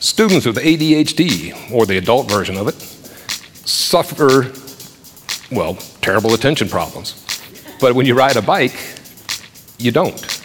Students 0.00 0.46
with 0.46 0.58
ADHD, 0.58 1.72
or 1.72 1.86
the 1.86 1.96
adult 1.96 2.30
version 2.30 2.56
of 2.56 2.68
it, 2.68 2.74
suffer, 3.66 4.52
well, 5.50 5.74
terrible 6.00 6.34
attention 6.34 6.68
problems. 6.68 7.18
But 7.80 7.94
when 7.94 8.06
you 8.06 8.14
ride 8.14 8.36
a 8.36 8.42
bike, 8.42 8.76
you 9.78 9.90
don't. 9.90 10.40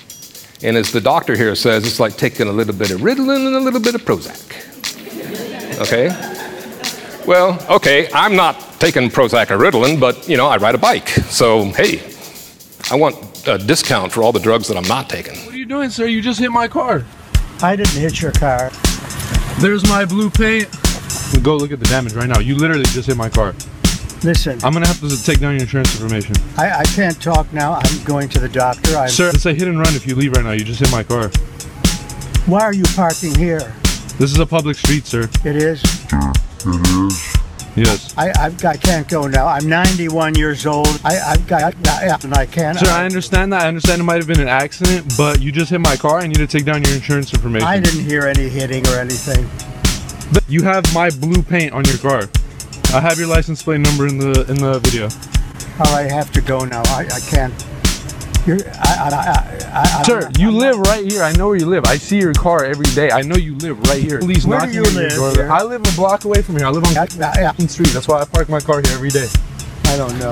And 0.63 0.75
as 0.75 0.91
the 0.91 1.01
doctor 1.01 1.35
here 1.35 1.53
says, 1.53 1.85
it's 1.85 1.99
like 1.99 2.17
taking 2.17 2.47
a 2.47 2.51
little 2.51 2.73
bit 2.73 2.89
of 2.89 3.01
Ritalin 3.01 3.45
and 3.45 3.55
a 3.55 3.59
little 3.59 3.79
bit 3.79 3.93
of 3.93 4.01
Prozac. 4.01 4.41
Okay? 5.81 6.07
Well, 7.27 7.63
okay, 7.69 8.09
I'm 8.13 8.35
not 8.35 8.66
taking 8.79 9.09
Prozac 9.09 9.51
or 9.51 9.57
Ritalin, 9.57 9.99
but, 9.99 10.27
you 10.27 10.37
know, 10.37 10.47
I 10.47 10.57
ride 10.57 10.75
a 10.75 10.77
bike. 10.77 11.09
So, 11.09 11.65
hey, 11.71 12.01
I 12.91 12.95
want 12.95 13.47
a 13.47 13.57
discount 13.57 14.11
for 14.11 14.23
all 14.23 14.31
the 14.31 14.39
drugs 14.39 14.67
that 14.67 14.77
I'm 14.77 14.87
not 14.87 15.09
taking. 15.09 15.37
What 15.45 15.53
are 15.53 15.57
you 15.57 15.65
doing, 15.65 15.89
sir? 15.89 16.05
You 16.05 16.21
just 16.21 16.39
hit 16.39 16.51
my 16.51 16.67
car. 16.67 17.03
I 17.61 17.75
didn't 17.75 17.99
hit 17.99 18.21
your 18.21 18.31
car. 18.31 18.71
There's 19.59 19.87
my 19.89 20.05
blue 20.05 20.29
paint. 20.29 20.69
Go 21.43 21.57
look 21.57 21.71
at 21.71 21.79
the 21.79 21.85
damage 21.85 22.13
right 22.13 22.27
now. 22.27 22.39
You 22.39 22.55
literally 22.55 22.85
just 22.85 23.07
hit 23.07 23.17
my 23.17 23.29
car. 23.29 23.55
Listen, 24.23 24.59
I'm 24.63 24.73
gonna 24.73 24.87
have 24.87 24.99
to 25.01 25.23
take 25.23 25.39
down 25.39 25.53
your 25.53 25.61
insurance 25.61 25.99
information. 25.99 26.35
I, 26.57 26.79
I 26.79 26.83
can't 26.85 27.21
talk 27.21 27.51
now. 27.53 27.73
I'm 27.73 28.03
going 28.03 28.29
to 28.29 28.39
the 28.39 28.49
doctor. 28.49 28.95
I'm, 28.95 29.09
Sir, 29.09 29.29
it's 29.29 29.45
a 29.45 29.53
hit 29.53 29.67
and 29.67 29.77
run 29.77 29.93
if 29.95 30.07
you 30.07 30.15
leave 30.15 30.33
right 30.33 30.43
now. 30.43 30.51
You 30.51 30.63
just 30.63 30.79
hit 30.79 30.91
my 30.91 31.03
car. 31.03 31.29
Why 32.47 32.61
are 32.61 32.73
you 32.73 32.83
parking 32.95 33.35
here? 33.35 33.59
This 34.17 34.31
is 34.31 34.39
a 34.39 34.45
public 34.45 34.77
street, 34.77 35.05
sir. 35.05 35.29
It 35.43 35.55
is. 35.55 35.83
It 35.83 36.65
is. 36.65 37.46
Yes. 37.77 38.17
I, 38.17 38.33
I've, 38.39 38.65
I 38.65 38.75
can't 38.75 39.07
go 39.07 39.27
now. 39.27 39.45
I'm 39.45 39.69
91 39.69 40.33
years 40.33 40.65
old. 40.65 40.87
I, 41.05 41.19
I've 41.19 41.47
got, 41.47 41.75
I, 41.87 42.17
and 42.23 42.33
I 42.33 42.47
can't. 42.47 42.75
Sir, 42.75 42.87
uh, 42.87 42.95
I 42.95 43.05
understand 43.05 43.53
that. 43.53 43.61
I 43.61 43.67
understand 43.67 44.01
it 44.01 44.03
might 44.03 44.17
have 44.17 44.27
been 44.27 44.39
an 44.39 44.47
accident, 44.47 45.13
but 45.15 45.41
you 45.41 45.51
just 45.51 45.69
hit 45.69 45.79
my 45.79 45.95
car. 45.95 46.19
I 46.19 46.25
need 46.25 46.37
to 46.37 46.47
take 46.47 46.65
down 46.65 46.83
your 46.83 46.95
insurance 46.95 47.31
information. 47.33 47.67
I 47.67 47.79
didn't 47.79 48.03
hear 48.03 48.23
any 48.23 48.49
hitting 48.49 48.85
or 48.87 48.95
anything. 48.99 49.47
But 50.33 50.43
you 50.49 50.63
have 50.63 50.91
my 50.93 51.11
blue 51.11 51.43
paint 51.43 51.73
on 51.73 51.85
your 51.85 51.99
car. 51.99 52.23
I 52.93 52.99
have 52.99 53.19
your 53.19 53.27
license 53.27 53.61
plate 53.61 53.81
number 53.81 54.07
in 54.07 54.17
the 54.17 54.45
in 54.49 54.55
the 54.57 54.79
video. 54.79 55.09
Oh, 55.79 55.95
I 55.95 56.09
have 56.09 56.31
to 56.31 56.41
go 56.41 56.65
now. 56.65 56.81
I, 56.87 57.05
I 57.13 57.19
can't. 57.29 57.53
You're, 58.47 58.59
I, 58.75 59.09
I, 59.11 59.67
I, 59.73 59.99
I, 59.99 60.03
Sir, 60.03 60.31
you 60.39 60.51
live 60.51 60.79
right 60.79 61.05
here. 61.05 61.21
I 61.21 61.33
know 61.33 61.47
where 61.47 61.57
you 61.57 61.65
live. 61.65 61.83
I 61.83 61.97
see 61.97 62.17
your 62.17 62.33
car 62.33 62.63
every 62.63 62.85
day. 62.95 63.11
I 63.11 63.21
know 63.21 63.35
you 63.35 63.55
live 63.55 63.77
right 63.89 64.01
here. 64.01 64.19
Please 64.19 64.47
Where 64.47 64.59
knock 64.59 64.69
do 64.69 64.75
you 64.75 64.83
on 64.85 64.93
your 64.93 65.09
door. 65.09 65.31
here? 65.33 65.51
I 65.51 65.63
live 65.63 65.81
a 65.81 65.95
block 65.97 66.23
away 66.23 66.41
from 66.41 66.55
here. 66.55 66.65
I 66.65 66.69
live 66.69 66.85
on 66.85 67.07
Fulton 67.07 67.67
Street. 67.67 67.89
That's 67.89 68.07
why 68.07 68.21
I 68.21 68.25
park 68.25 68.47
my 68.47 68.61
car 68.61 68.81
here 68.81 68.93
every 68.93 69.09
day. 69.09 69.27
I 69.87 69.97
don't 69.97 70.17
know. 70.17 70.31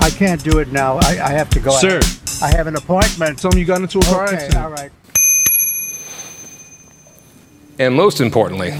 I 0.00 0.10
can't 0.10 0.44
do 0.44 0.58
it 0.58 0.72
now. 0.72 0.98
I, 0.98 1.18
I 1.24 1.30
have 1.30 1.48
to 1.50 1.60
go. 1.60 1.70
Sir. 1.78 2.02
I 2.42 2.54
have 2.54 2.66
an 2.66 2.76
appointment. 2.76 3.38
Tell 3.38 3.50
me 3.52 3.60
you 3.60 3.66
got 3.66 3.80
into 3.80 3.98
a 3.98 4.02
car 4.02 4.24
okay, 4.26 4.36
accident. 4.36 4.62
all 4.62 4.70
right. 4.70 4.90
And 7.78 7.94
most 7.94 8.20
importantly, 8.20 8.72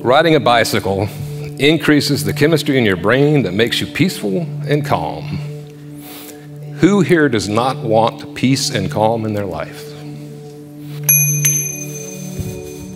riding 0.00 0.34
a 0.34 0.40
bicycle 0.40 1.10
increases 1.58 2.24
the 2.24 2.32
chemistry 2.32 2.78
in 2.78 2.86
your 2.86 2.96
brain 2.96 3.42
that 3.42 3.52
makes 3.52 3.82
you 3.82 3.86
peaceful 3.86 4.46
and 4.66 4.82
calm. 4.82 5.53
Who 6.84 7.00
here 7.00 7.30
does 7.30 7.48
not 7.48 7.78
want 7.78 8.34
peace 8.34 8.68
and 8.68 8.90
calm 8.90 9.24
in 9.24 9.32
their 9.32 9.46
life? 9.46 9.90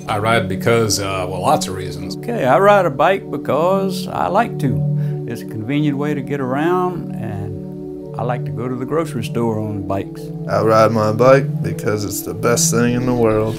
I 0.06 0.18
ride 0.18 0.46
because, 0.46 1.00
uh, 1.00 1.24
well, 1.26 1.40
lots 1.40 1.68
of 1.68 1.74
reasons. 1.74 2.14
Okay, 2.18 2.44
I 2.44 2.58
ride 2.58 2.84
a 2.84 2.90
bike 2.90 3.30
because 3.30 4.06
I 4.06 4.26
like 4.26 4.58
to. 4.58 5.24
It's 5.26 5.40
a 5.40 5.46
convenient 5.46 5.96
way 5.96 6.12
to 6.12 6.20
get 6.20 6.38
around, 6.38 7.14
and 7.14 8.14
I 8.20 8.24
like 8.24 8.44
to 8.44 8.50
go 8.50 8.68
to 8.68 8.74
the 8.74 8.84
grocery 8.84 9.24
store 9.24 9.58
on 9.58 9.88
bikes. 9.88 10.20
I 10.46 10.60
ride 10.60 10.92
my 10.92 11.12
bike 11.12 11.62
because 11.62 12.04
it's 12.04 12.20
the 12.20 12.34
best 12.34 12.70
thing 12.70 12.92
in 12.92 13.06
the 13.06 13.14
world. 13.14 13.56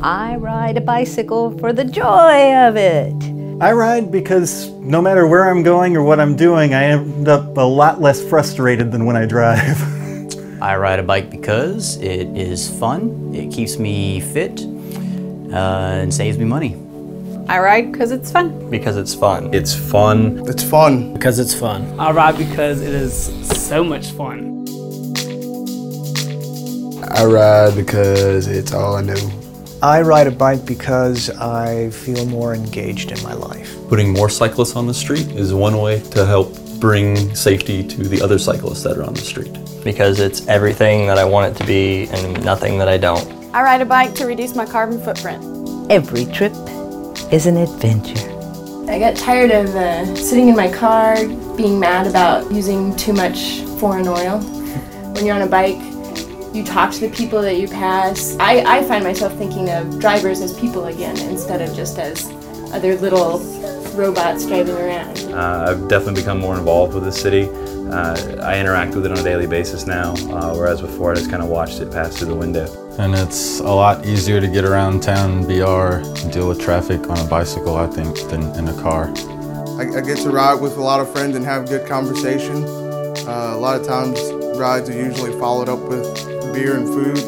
I 0.00 0.36
ride 0.36 0.78
a 0.78 0.80
bicycle 0.80 1.50
for 1.58 1.74
the 1.74 1.84
joy 1.84 2.54
of 2.54 2.78
it. 2.78 3.37
I 3.60 3.72
ride 3.72 4.12
because 4.12 4.68
no 4.68 5.02
matter 5.02 5.26
where 5.26 5.50
I'm 5.50 5.64
going 5.64 5.96
or 5.96 6.04
what 6.04 6.20
I'm 6.20 6.36
doing, 6.36 6.74
I 6.74 6.84
end 6.84 7.26
up 7.26 7.56
a 7.56 7.60
lot 7.60 8.00
less 8.00 8.22
frustrated 8.22 8.92
than 8.92 9.04
when 9.04 9.16
I 9.16 9.26
drive. 9.26 9.82
I 10.62 10.76
ride 10.76 11.00
a 11.00 11.02
bike 11.02 11.28
because 11.28 11.96
it 11.96 12.28
is 12.36 12.70
fun, 12.78 13.34
it 13.34 13.52
keeps 13.52 13.76
me 13.76 14.20
fit, 14.20 14.60
uh, 15.52 15.98
and 16.02 16.14
saves 16.14 16.38
me 16.38 16.44
money. 16.44 16.76
I 17.48 17.58
ride 17.58 17.90
because 17.90 18.12
it's 18.12 18.30
fun. 18.30 18.70
Because 18.70 18.96
it's 18.96 19.12
fun. 19.14 19.52
It's 19.52 19.74
fun. 19.74 20.48
It's 20.48 20.62
fun. 20.62 21.14
Because 21.14 21.40
it's 21.40 21.54
fun. 21.54 21.98
I 21.98 22.12
ride 22.12 22.38
because 22.38 22.80
it 22.80 22.94
is 22.94 23.24
so 23.66 23.82
much 23.82 24.12
fun. 24.12 24.64
I 27.10 27.24
ride 27.24 27.74
because 27.74 28.46
it's 28.46 28.72
all 28.72 28.94
I 28.94 29.00
know. 29.00 29.37
I 29.80 30.02
ride 30.02 30.26
a 30.26 30.32
bike 30.32 30.66
because 30.66 31.30
I 31.30 31.90
feel 31.90 32.26
more 32.26 32.52
engaged 32.52 33.12
in 33.12 33.22
my 33.22 33.32
life. 33.32 33.76
Putting 33.88 34.12
more 34.12 34.28
cyclists 34.28 34.74
on 34.74 34.88
the 34.88 34.94
street 34.94 35.28
is 35.28 35.54
one 35.54 35.80
way 35.80 36.00
to 36.10 36.26
help 36.26 36.58
bring 36.80 37.32
safety 37.32 37.86
to 37.86 38.08
the 38.08 38.20
other 38.20 38.40
cyclists 38.40 38.82
that 38.82 38.98
are 38.98 39.04
on 39.04 39.14
the 39.14 39.20
street. 39.20 39.56
Because 39.84 40.18
it's 40.18 40.48
everything 40.48 41.06
that 41.06 41.16
I 41.16 41.24
want 41.24 41.54
it 41.54 41.58
to 41.58 41.64
be 41.64 42.08
and 42.08 42.44
nothing 42.44 42.76
that 42.78 42.88
I 42.88 42.98
don't. 42.98 43.24
I 43.54 43.62
ride 43.62 43.80
a 43.80 43.86
bike 43.86 44.16
to 44.16 44.26
reduce 44.26 44.56
my 44.56 44.66
carbon 44.66 45.00
footprint. 45.00 45.44
Every 45.88 46.24
trip 46.24 46.52
is 47.32 47.46
an 47.46 47.56
adventure. 47.56 48.34
I 48.90 48.98
got 48.98 49.14
tired 49.14 49.52
of 49.52 49.68
uh, 49.76 50.16
sitting 50.16 50.48
in 50.48 50.56
my 50.56 50.72
car 50.72 51.24
being 51.56 51.78
mad 51.78 52.08
about 52.08 52.50
using 52.50 52.96
too 52.96 53.12
much 53.12 53.60
foreign 53.78 54.08
oil. 54.08 54.40
When 55.14 55.24
you're 55.24 55.36
on 55.36 55.42
a 55.42 55.46
bike, 55.46 55.78
you 56.58 56.64
talk 56.64 56.90
to 56.92 57.00
the 57.00 57.10
people 57.10 57.40
that 57.40 57.56
you 57.56 57.68
pass. 57.68 58.36
I, 58.40 58.78
I 58.78 58.82
find 58.82 59.04
myself 59.04 59.32
thinking 59.34 59.70
of 59.70 60.00
drivers 60.00 60.40
as 60.40 60.58
people 60.58 60.86
again 60.86 61.16
instead 61.18 61.62
of 61.62 61.74
just 61.74 61.98
as 61.98 62.26
other 62.72 62.96
little 62.96 63.38
robots 63.94 64.44
driving 64.44 64.74
around. 64.76 65.18
Uh, 65.32 65.66
I've 65.68 65.88
definitely 65.88 66.20
become 66.20 66.40
more 66.40 66.58
involved 66.58 66.94
with 66.94 67.04
the 67.04 67.12
city. 67.12 67.48
Uh, 67.90 68.42
I 68.42 68.58
interact 68.58 68.96
with 68.96 69.06
it 69.06 69.12
on 69.12 69.18
a 69.18 69.22
daily 69.22 69.46
basis 69.46 69.86
now, 69.86 70.14
uh, 70.30 70.52
whereas 70.52 70.80
before 70.80 71.12
I 71.12 71.14
just 71.14 71.30
kind 71.30 71.42
of 71.42 71.48
watched 71.48 71.80
it 71.80 71.92
pass 71.92 72.18
through 72.18 72.28
the 72.28 72.34
window. 72.34 72.66
And 72.98 73.14
it's 73.14 73.60
a 73.60 73.64
lot 73.64 74.04
easier 74.04 74.40
to 74.40 74.48
get 74.48 74.64
around 74.64 75.00
town 75.00 75.38
in 75.38 75.46
BR 75.46 76.02
and 76.22 76.32
deal 76.32 76.48
with 76.48 76.60
traffic 76.60 77.08
on 77.08 77.18
a 77.18 77.28
bicycle, 77.28 77.76
I 77.76 77.86
think, 77.86 78.18
than 78.28 78.42
in 78.56 78.66
a 78.66 78.82
car. 78.82 79.12
I, 79.78 79.98
I 79.98 80.00
get 80.00 80.18
to 80.18 80.30
ride 80.30 80.60
with 80.60 80.76
a 80.76 80.82
lot 80.82 81.00
of 81.00 81.10
friends 81.12 81.36
and 81.36 81.44
have 81.44 81.68
good 81.68 81.86
conversation. 81.86 82.64
Uh, 82.64 83.52
a 83.54 83.58
lot 83.58 83.80
of 83.80 83.86
times 83.86 84.18
rides 84.58 84.90
are 84.90 84.94
usually 84.94 85.38
followed 85.38 85.68
up 85.68 85.78
with 85.80 86.37
beer 86.58 86.76
and 86.76 86.88
food. 86.88 87.18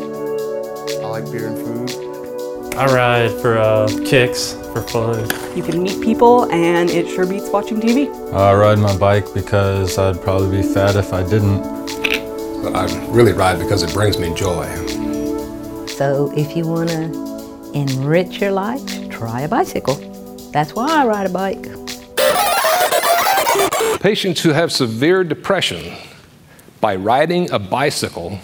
I 1.03 1.07
like 1.07 1.31
beer 1.31 1.47
and 1.47 1.57
food. 1.57 2.75
I 2.75 2.87
ride 2.87 3.31
for 3.40 3.59
uh, 3.59 3.87
kicks, 4.05 4.55
for 4.73 4.83
fun. 4.83 5.21
You 5.57 5.62
can 5.62 5.81
meet 5.81 6.03
people, 6.03 6.51
and 6.51 6.90
it 6.90 7.07
sure 7.07 7.27
beats 7.27 7.49
watching 7.49 7.81
TV. 7.81 8.09
I 8.35 8.53
ride 8.55 8.79
my 8.79 8.97
bike 8.97 9.33
because 9.33 9.99
I'd 9.99 10.21
probably 10.21 10.62
be 10.62 10.75
fat 10.75 10.97
if 10.97 11.12
I 11.12 11.23
didn't. 11.23 11.62
But 12.62 12.75
I 12.75 12.87
really 13.07 13.33
ride 13.33 13.61
because 13.61 13.85
it 13.85 13.93
brings 13.93 14.19
me 14.19 14.35
joy. 14.35 14.66
So 15.87 16.33
if 16.37 16.57
you 16.57 16.66
want 16.66 16.90
to 16.90 17.71
enrich 17.73 18.40
your 18.40 18.51
life, 18.51 18.83
try 19.11 19.43
a 19.43 19.49
bicycle. 19.49 19.95
That's 20.53 20.75
why 20.75 20.88
I 20.88 21.07
ride 21.07 21.27
a 21.27 21.33
bike. 21.33 21.69
Patients 24.01 24.40
who 24.40 24.51
have 24.51 24.73
severe 24.73 25.23
depression, 25.23 25.95
by 26.81 26.97
riding 26.97 27.49
a 27.53 27.61
bicycle, 27.61 28.40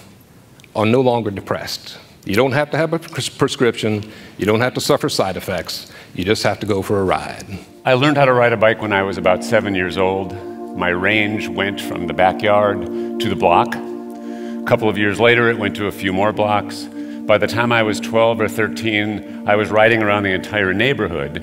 are 0.76 0.86
no 0.86 1.00
longer 1.00 1.30
depressed. 1.30 1.96
You 2.26 2.34
don't 2.34 2.52
have 2.52 2.70
to 2.72 2.76
have 2.76 2.92
a 2.92 2.98
pres- 2.98 3.30
prescription, 3.30 4.12
you 4.36 4.44
don't 4.44 4.60
have 4.60 4.74
to 4.74 4.80
suffer 4.80 5.08
side 5.08 5.36
effects, 5.36 5.90
you 6.14 6.22
just 6.22 6.42
have 6.42 6.60
to 6.60 6.66
go 6.66 6.82
for 6.82 7.00
a 7.00 7.04
ride. 7.04 7.46
I 7.84 7.94
learned 7.94 8.18
how 8.18 8.26
to 8.26 8.32
ride 8.32 8.52
a 8.52 8.56
bike 8.58 8.82
when 8.82 8.92
I 8.92 9.02
was 9.02 9.16
about 9.16 9.42
seven 9.42 9.74
years 9.74 9.96
old. 9.96 10.36
My 10.76 10.90
range 10.90 11.48
went 11.48 11.80
from 11.80 12.06
the 12.06 12.12
backyard 12.12 12.84
to 12.84 13.28
the 13.28 13.36
block. 13.36 13.74
A 13.74 14.64
couple 14.66 14.88
of 14.88 14.98
years 14.98 15.18
later, 15.18 15.48
it 15.50 15.58
went 15.58 15.76
to 15.76 15.86
a 15.86 15.92
few 15.92 16.12
more 16.12 16.32
blocks. 16.32 16.84
By 16.84 17.38
the 17.38 17.46
time 17.46 17.72
I 17.72 17.82
was 17.82 17.98
12 17.98 18.40
or 18.42 18.48
13, 18.48 19.44
I 19.48 19.56
was 19.56 19.70
riding 19.70 20.02
around 20.02 20.24
the 20.24 20.32
entire 20.32 20.74
neighborhood. 20.74 21.38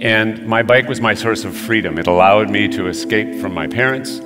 And 0.00 0.46
my 0.46 0.62
bike 0.62 0.86
was 0.86 1.00
my 1.00 1.14
source 1.14 1.44
of 1.44 1.56
freedom. 1.56 1.98
It 1.98 2.06
allowed 2.06 2.50
me 2.50 2.68
to 2.68 2.86
escape 2.86 3.40
from 3.40 3.52
my 3.52 3.66
parents, 3.66 4.20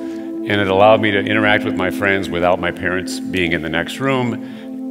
and 0.46 0.60
it 0.60 0.68
allowed 0.68 1.00
me 1.00 1.10
to 1.10 1.18
interact 1.18 1.64
with 1.64 1.74
my 1.74 1.90
friends 1.90 2.28
without 2.28 2.60
my 2.60 2.70
parents 2.70 3.18
being 3.18 3.52
in 3.52 3.62
the 3.62 3.68
next 3.68 3.98
room. 3.98 4.34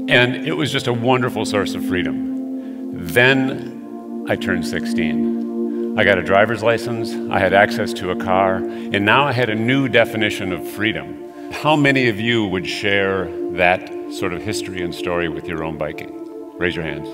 And 0.10 0.36
it 0.48 0.54
was 0.54 0.72
just 0.72 0.88
a 0.88 0.94
wonderful 0.94 1.46
source 1.46 1.76
of 1.76 1.86
freedom. 1.86 3.08
Then 3.08 4.26
I 4.28 4.36
turned 4.36 4.66
16. 4.66 5.98
I 5.98 6.04
got 6.04 6.18
a 6.18 6.24
driver's 6.24 6.64
license, 6.64 7.14
I 7.32 7.38
had 7.38 7.54
access 7.54 7.94
to 7.94 8.10
a 8.10 8.16
car, 8.16 8.56
and 8.56 9.06
now 9.06 9.26
I 9.26 9.32
had 9.32 9.50
a 9.52 9.56
new 9.56 9.88
definition 9.88 10.52
of 10.52 10.68
freedom. 10.68 11.32
How 11.52 11.76
many 11.76 12.10
of 12.10 12.20
you 12.20 12.48
would 12.48 12.66
share 12.66 13.26
that 13.52 13.92
sort 14.12 14.34
of 14.34 14.42
history 14.42 14.82
and 14.82 14.94
story 14.94 15.30
with 15.30 15.48
your 15.48 15.64
own 15.64 15.78
biking? 15.78 16.12
Raise 16.58 16.76
your 16.76 16.84
hands. 16.84 17.08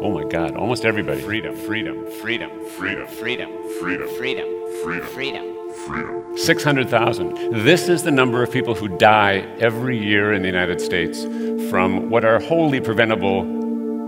Oh 0.00 0.10
my 0.12 0.22
God, 0.30 0.54
almost 0.54 0.84
everybody. 0.84 1.20
Freedom, 1.20 1.56
freedom, 1.56 2.06
freedom, 2.20 2.50
freedom, 2.76 3.08
freedom, 3.08 3.48
freedom, 3.80 4.08
freedom, 4.20 4.48
freedom. 4.82 5.06
freedom. 5.08 5.53
Freedom. 5.86 6.36
600,000. 6.36 7.64
This 7.64 7.88
is 7.88 8.02
the 8.02 8.10
number 8.10 8.42
of 8.42 8.50
people 8.50 8.74
who 8.74 8.88
die 8.88 9.38
every 9.58 9.98
year 9.98 10.32
in 10.32 10.42
the 10.42 10.48
United 10.48 10.80
States 10.80 11.24
from 11.70 12.10
what 12.10 12.24
are 12.24 12.38
wholly 12.38 12.80
preventable 12.80 13.44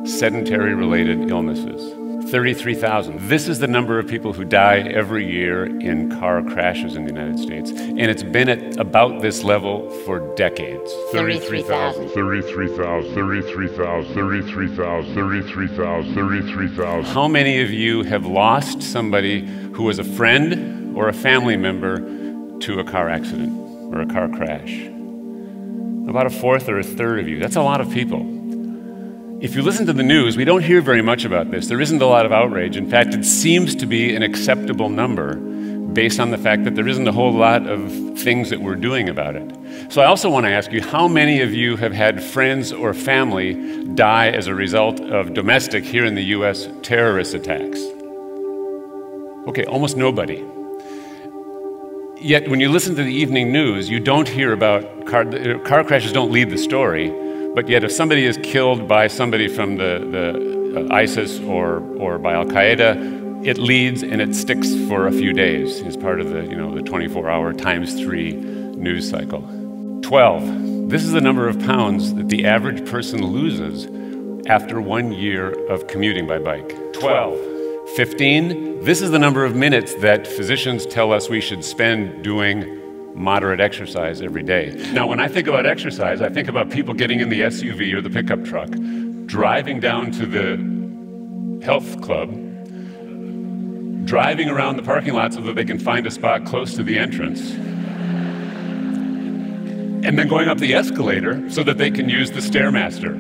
sedentary 0.07 0.75
related 0.75 1.31
illnesses. 1.31 1.93
33,000. 2.31 3.29
This 3.29 3.47
is 3.47 3.61
the 3.61 3.69
number 3.69 3.99
of 3.99 4.09
people 4.09 4.33
who 4.33 4.45
die 4.45 4.79
every 4.81 5.25
year 5.31 5.67
in 5.67 6.11
car 6.19 6.43
crashes 6.43 6.97
in 6.97 7.05
the 7.05 7.13
United 7.13 7.39
States. 7.39 7.71
And 7.71 8.01
it's 8.01 8.25
been 8.25 8.49
at 8.49 8.79
about 8.79 9.23
this 9.23 9.45
level 9.45 9.89
for 10.05 10.35
decades. 10.35 10.93
33,000. 11.13 12.09
33,000. 12.09 13.15
33,000. 13.15 14.15
33,000. 14.15 15.15
33,000. 15.15 16.15
33,000. 16.15 17.05
How 17.15 17.29
many 17.29 17.61
of 17.61 17.71
you 17.71 18.03
have 18.05 18.27
lost 18.27 18.83
somebody 18.83 19.47
who 19.75 19.85
was 19.85 20.01
a 20.01 20.05
friend 20.05 20.76
or 20.97 21.09
a 21.09 21.13
family 21.13 21.57
member 21.57 21.99
to 22.61 22.81
a 22.81 22.85
car 22.85 23.09
accident 23.09 23.53
or 23.93 24.01
a 24.01 24.07
car 24.07 24.29
crash? 24.29 24.87
About 26.09 26.27
a 26.27 26.31
fourth 26.31 26.69
or 26.69 26.79
a 26.79 26.85
third 26.85 27.21
of 27.21 27.29
you. 27.29 27.39
That's 27.39 27.57
a 27.57 27.63
lot 27.63 27.81
of 27.81 27.91
people. 27.91 28.21
If 29.39 29.55
you 29.55 29.63
listen 29.63 29.85
to 29.87 29.93
the 29.93 30.03
news, 30.03 30.37
we 30.37 30.47
don't 30.47 30.63
hear 30.63 30.81
very 30.81 31.03
much 31.03 31.27
about 31.27 31.51
this. 31.51 31.69
There 31.69 31.81
isn't 31.81 32.01
a 32.01 32.07
lot 32.07 32.25
of 32.25 32.33
outrage. 32.33 32.77
In 32.77 32.89
fact, 32.89 33.13
it 33.13 33.25
seems 33.25 33.75
to 33.77 33.87
be 33.87 34.17
an 34.17 34.23
acceptable 34.23 34.89
number 34.89 35.37
based 35.37 36.21
on 36.21 36.31
the 36.31 36.39
fact 36.39 36.65
that 36.65 36.75
there 36.75 36.89
isn't 36.89 37.07
a 37.07 37.13
whole 37.13 37.33
lot 37.33 37.67
of 37.67 37.93
things 38.19 38.49
that 38.51 38.61
we're 38.61 38.77
doing 38.77 39.09
about 39.11 39.37
it. 39.37 39.93
So 39.93 40.01
I 40.01 40.07
also 40.07 40.31
want 40.31 40.47
to 40.47 40.51
ask 40.51 40.73
you 40.73 40.81
how 40.83 41.07
many 41.07 41.43
of 41.43 41.53
you 41.53 41.77
have 41.77 41.93
had 41.93 42.23
friends 42.23 42.73
or 42.73 42.95
family 42.95 43.85
die 43.95 44.31
as 44.31 44.47
a 44.47 44.55
result 44.55 45.01
of 45.01 45.35
domestic, 45.35 45.85
here 45.85 46.07
in 46.07 46.15
the 46.15 46.25
US, 46.25 46.69
terrorist 46.83 47.35
attacks? 47.35 47.81
Okay, 49.49 49.65
almost 49.65 49.97
nobody. 49.97 50.43
Yet 52.19 52.49
when 52.49 52.61
you 52.61 52.71
listen 52.71 52.95
to 52.97 53.03
the 53.03 53.13
evening 53.13 53.53
news, 53.53 53.91
you 53.91 54.01
don't 54.01 54.27
hear 54.27 54.53
about 54.53 55.05
car, 55.05 55.25
car 55.61 55.85
crashes, 55.85 56.13
don't 56.13 56.33
lead 56.33 56.49
the 56.49 56.57
story. 56.57 57.11
But 57.55 57.69
yet, 57.69 57.85
if 57.85 57.93
somebody 57.93 58.25
is 58.25 58.39
killed 58.43 58.89
by 58.89 59.07
somebody 59.07 59.49
from 59.49 59.77
the, 59.77 60.07
the 60.11 60.89
uh, 60.91 60.95
ISIS 60.95 61.41
or, 61.41 61.81
or 61.99 62.19
by 62.19 62.33
Al 62.33 62.47
Qaeda, 62.47 63.47
it 63.47 63.59
leads 63.59 64.03
and 64.03 64.23
it 64.23 64.35
sticks 64.35 64.75
for 64.89 65.07
a 65.07 65.13
few 65.13 65.35
days 65.35 65.83
as 65.83 65.97
part 65.97 66.21
of 66.21 66.31
the, 66.31 66.43
you 66.45 66.57
know, 66.57 66.75
the 66.75 66.83
24 66.83 67.29
hour 67.29 67.53
times 67.53 67.95
three 67.95 68.33
news 68.33 69.09
cycle. 69.09 69.43
12. 70.03 70.89
This 70.89 71.05
is 71.05 71.13
the 71.13 71.21
number 71.21 71.49
of 71.49 71.59
pounds 71.61 72.15
that 72.15 72.29
the 72.29 72.47
average 72.47 72.89
person 72.91 73.27
loses 73.27 73.87
after 74.47 74.81
one 74.81 75.13
year 75.13 75.51
of 75.69 75.87
commuting 75.87 76.27
by 76.27 76.39
bike. 76.39 76.93
12. 76.95 77.56
15. 77.95 78.85
This 78.85 79.01
is 79.01 79.11
the 79.13 79.19
number 79.19 79.45
of 79.45 79.55
minutes 79.55 79.95
that 79.97 80.27
physicians 80.27 80.85
tell 80.87 81.13
us 81.13 81.29
we 81.29 81.41
should 81.41 81.65
spend 81.65 82.25
doing 82.25 82.83
moderate 83.15 83.61
exercise 83.61 84.21
every 84.21 84.43
day. 84.43 84.75
Now, 84.93 85.07
when 85.07 85.21
I 85.21 85.29
think 85.29 85.47
about 85.47 85.67
exercise, 85.67 86.21
I 86.21 86.29
think 86.29 86.49
about 86.49 86.69
people 86.69 86.93
getting 86.95 87.21
in 87.21 87.29
the 87.29 87.43
SUV 87.43 87.95
or 87.95 88.01
the 88.01 88.11
pickup 88.11 88.45
truck, 88.45 88.69
driving 89.27 89.81
down 89.81 90.11
to 90.13 90.27
the 90.27 91.65
health 91.65 92.03
club, 92.03 92.31
driving 94.05 94.51
around 94.51 94.77
the 94.77 94.83
parking 94.83 95.15
lot 95.15 95.33
so 95.33 95.41
that 95.43 95.55
they 95.55 95.65
can 95.65 95.79
find 95.79 96.07
a 96.07 96.11
spot 96.11 96.45
close 96.45 96.75
to 96.75 96.83
the 96.83 96.99
entrance, 96.99 97.53
and 100.05 100.19
then 100.19 100.29
going 100.29 100.49
up 100.49 100.59
the 100.59 100.75
escalator 100.75 101.49
so 101.51 101.63
that 101.63 101.79
they 101.79 101.91
can 101.91 102.09
use 102.09 102.33
the 102.33 102.41
Stairmaster, 102.41 103.17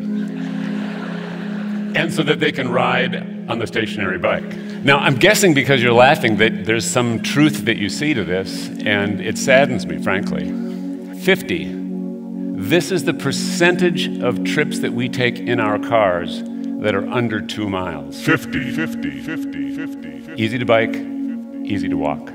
and 1.96 2.12
so 2.12 2.22
that 2.22 2.40
they 2.40 2.52
can 2.52 2.70
ride 2.70 3.16
on 3.48 3.58
the 3.58 3.66
stationary 3.66 4.18
bike. 4.18 4.44
Now, 4.84 4.98
I'm 4.98 5.16
guessing 5.16 5.54
because 5.54 5.82
you're 5.82 5.92
laughing 5.92 6.36
that 6.36 6.64
there's 6.64 6.88
some 6.88 7.22
truth 7.22 7.64
that 7.64 7.76
you 7.76 7.88
see 7.88 8.14
to 8.14 8.24
this, 8.24 8.68
and 8.84 9.20
it 9.20 9.38
saddens 9.38 9.86
me, 9.86 10.02
frankly. 10.02 10.52
50. 11.20 11.72
This 12.58 12.90
is 12.90 13.04
the 13.04 13.14
percentage 13.14 14.08
of 14.22 14.44
trips 14.44 14.78
that 14.80 14.92
we 14.92 15.08
take 15.08 15.38
in 15.38 15.60
our 15.60 15.78
cars 15.78 16.42
that 16.80 16.94
are 16.94 17.06
under 17.08 17.40
two 17.40 17.68
miles. 17.68 18.20
50, 18.22 18.72
50, 18.72 19.20
50, 19.22 19.76
50. 19.76 20.42
Easy 20.42 20.58
to 20.58 20.64
bike, 20.64 20.94
easy 21.64 21.88
to 21.88 21.96
walk. 21.96 22.32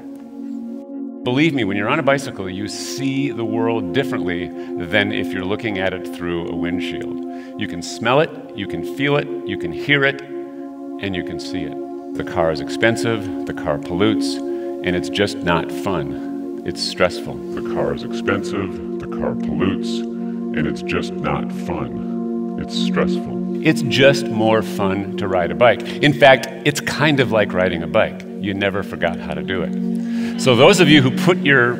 Believe 1.23 1.53
me, 1.53 1.63
when 1.63 1.77
you're 1.77 1.87
on 1.87 1.99
a 1.99 2.03
bicycle, 2.03 2.49
you 2.49 2.67
see 2.67 3.29
the 3.29 3.45
world 3.45 3.93
differently 3.93 4.47
than 4.83 5.11
if 5.11 5.31
you're 5.31 5.45
looking 5.45 5.77
at 5.77 5.93
it 5.93 6.15
through 6.15 6.47
a 6.47 6.55
windshield. 6.55 7.61
You 7.61 7.67
can 7.67 7.83
smell 7.83 8.21
it, 8.21 8.31
you 8.57 8.65
can 8.65 8.83
feel 8.95 9.17
it, 9.17 9.27
you 9.45 9.55
can 9.55 9.71
hear 9.71 10.03
it, 10.03 10.19
and 10.19 11.15
you 11.15 11.23
can 11.23 11.39
see 11.39 11.61
it. 11.61 12.15
The 12.15 12.23
car 12.23 12.51
is 12.51 12.59
expensive, 12.59 13.45
the 13.45 13.53
car 13.53 13.77
pollutes, 13.77 14.33
and 14.33 14.95
it's 14.95 15.09
just 15.09 15.37
not 15.37 15.71
fun. 15.71 16.63
It's 16.65 16.81
stressful. 16.81 17.35
The 17.53 17.71
car 17.75 17.93
is 17.93 18.03
expensive, 18.03 18.99
the 18.99 19.07
car 19.07 19.35
pollutes, 19.35 19.99
and 19.99 20.65
it's 20.65 20.81
just 20.81 21.13
not 21.13 21.51
fun. 21.51 22.57
It's 22.59 22.75
stressful. 22.75 23.63
It's 23.63 23.83
just 23.83 24.25
more 24.25 24.63
fun 24.63 25.17
to 25.17 25.27
ride 25.27 25.51
a 25.51 25.55
bike. 25.55 25.83
In 25.83 26.13
fact, 26.13 26.47
it's 26.65 26.81
kind 26.81 27.19
of 27.19 27.31
like 27.31 27.53
riding 27.53 27.83
a 27.83 27.87
bike. 27.87 28.23
You 28.39 28.55
never 28.55 28.81
forgot 28.81 29.19
how 29.19 29.35
to 29.35 29.43
do 29.43 29.61
it. 29.61 29.91
So, 30.37 30.55
those 30.55 30.79
of 30.79 30.89
you 30.89 31.01
who 31.01 31.11
put 31.25 31.37
your 31.39 31.75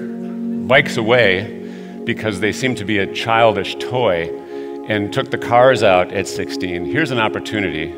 bikes 0.68 0.98
away 0.98 1.60
because 2.04 2.40
they 2.40 2.52
seem 2.52 2.76
to 2.76 2.86
be 2.86 3.00
a 3.00 3.12
childish 3.14 3.76
toy 3.76 4.30
and 4.88 5.12
took 5.12 5.32
the 5.32 5.38
cars 5.38 5.84
out 5.84 6.12
at 6.12 6.28
16, 6.28 6.86
here's 6.86 7.12
an 7.12 7.20
opportunity 7.20 7.92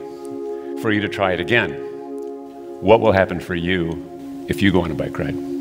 for 0.82 0.92
you 0.92 1.02
to 1.02 1.10
try 1.10 1.34
it 1.34 1.39
again. 1.39 1.72
What 2.82 3.00
will 3.00 3.12
happen 3.12 3.39
for 3.39 3.56
you 3.56 4.46
if 4.48 4.62
you 4.62 4.72
go 4.72 4.82
on 4.82 4.92
a 4.92 4.96
bike 4.96 5.18
ride? 5.18 5.53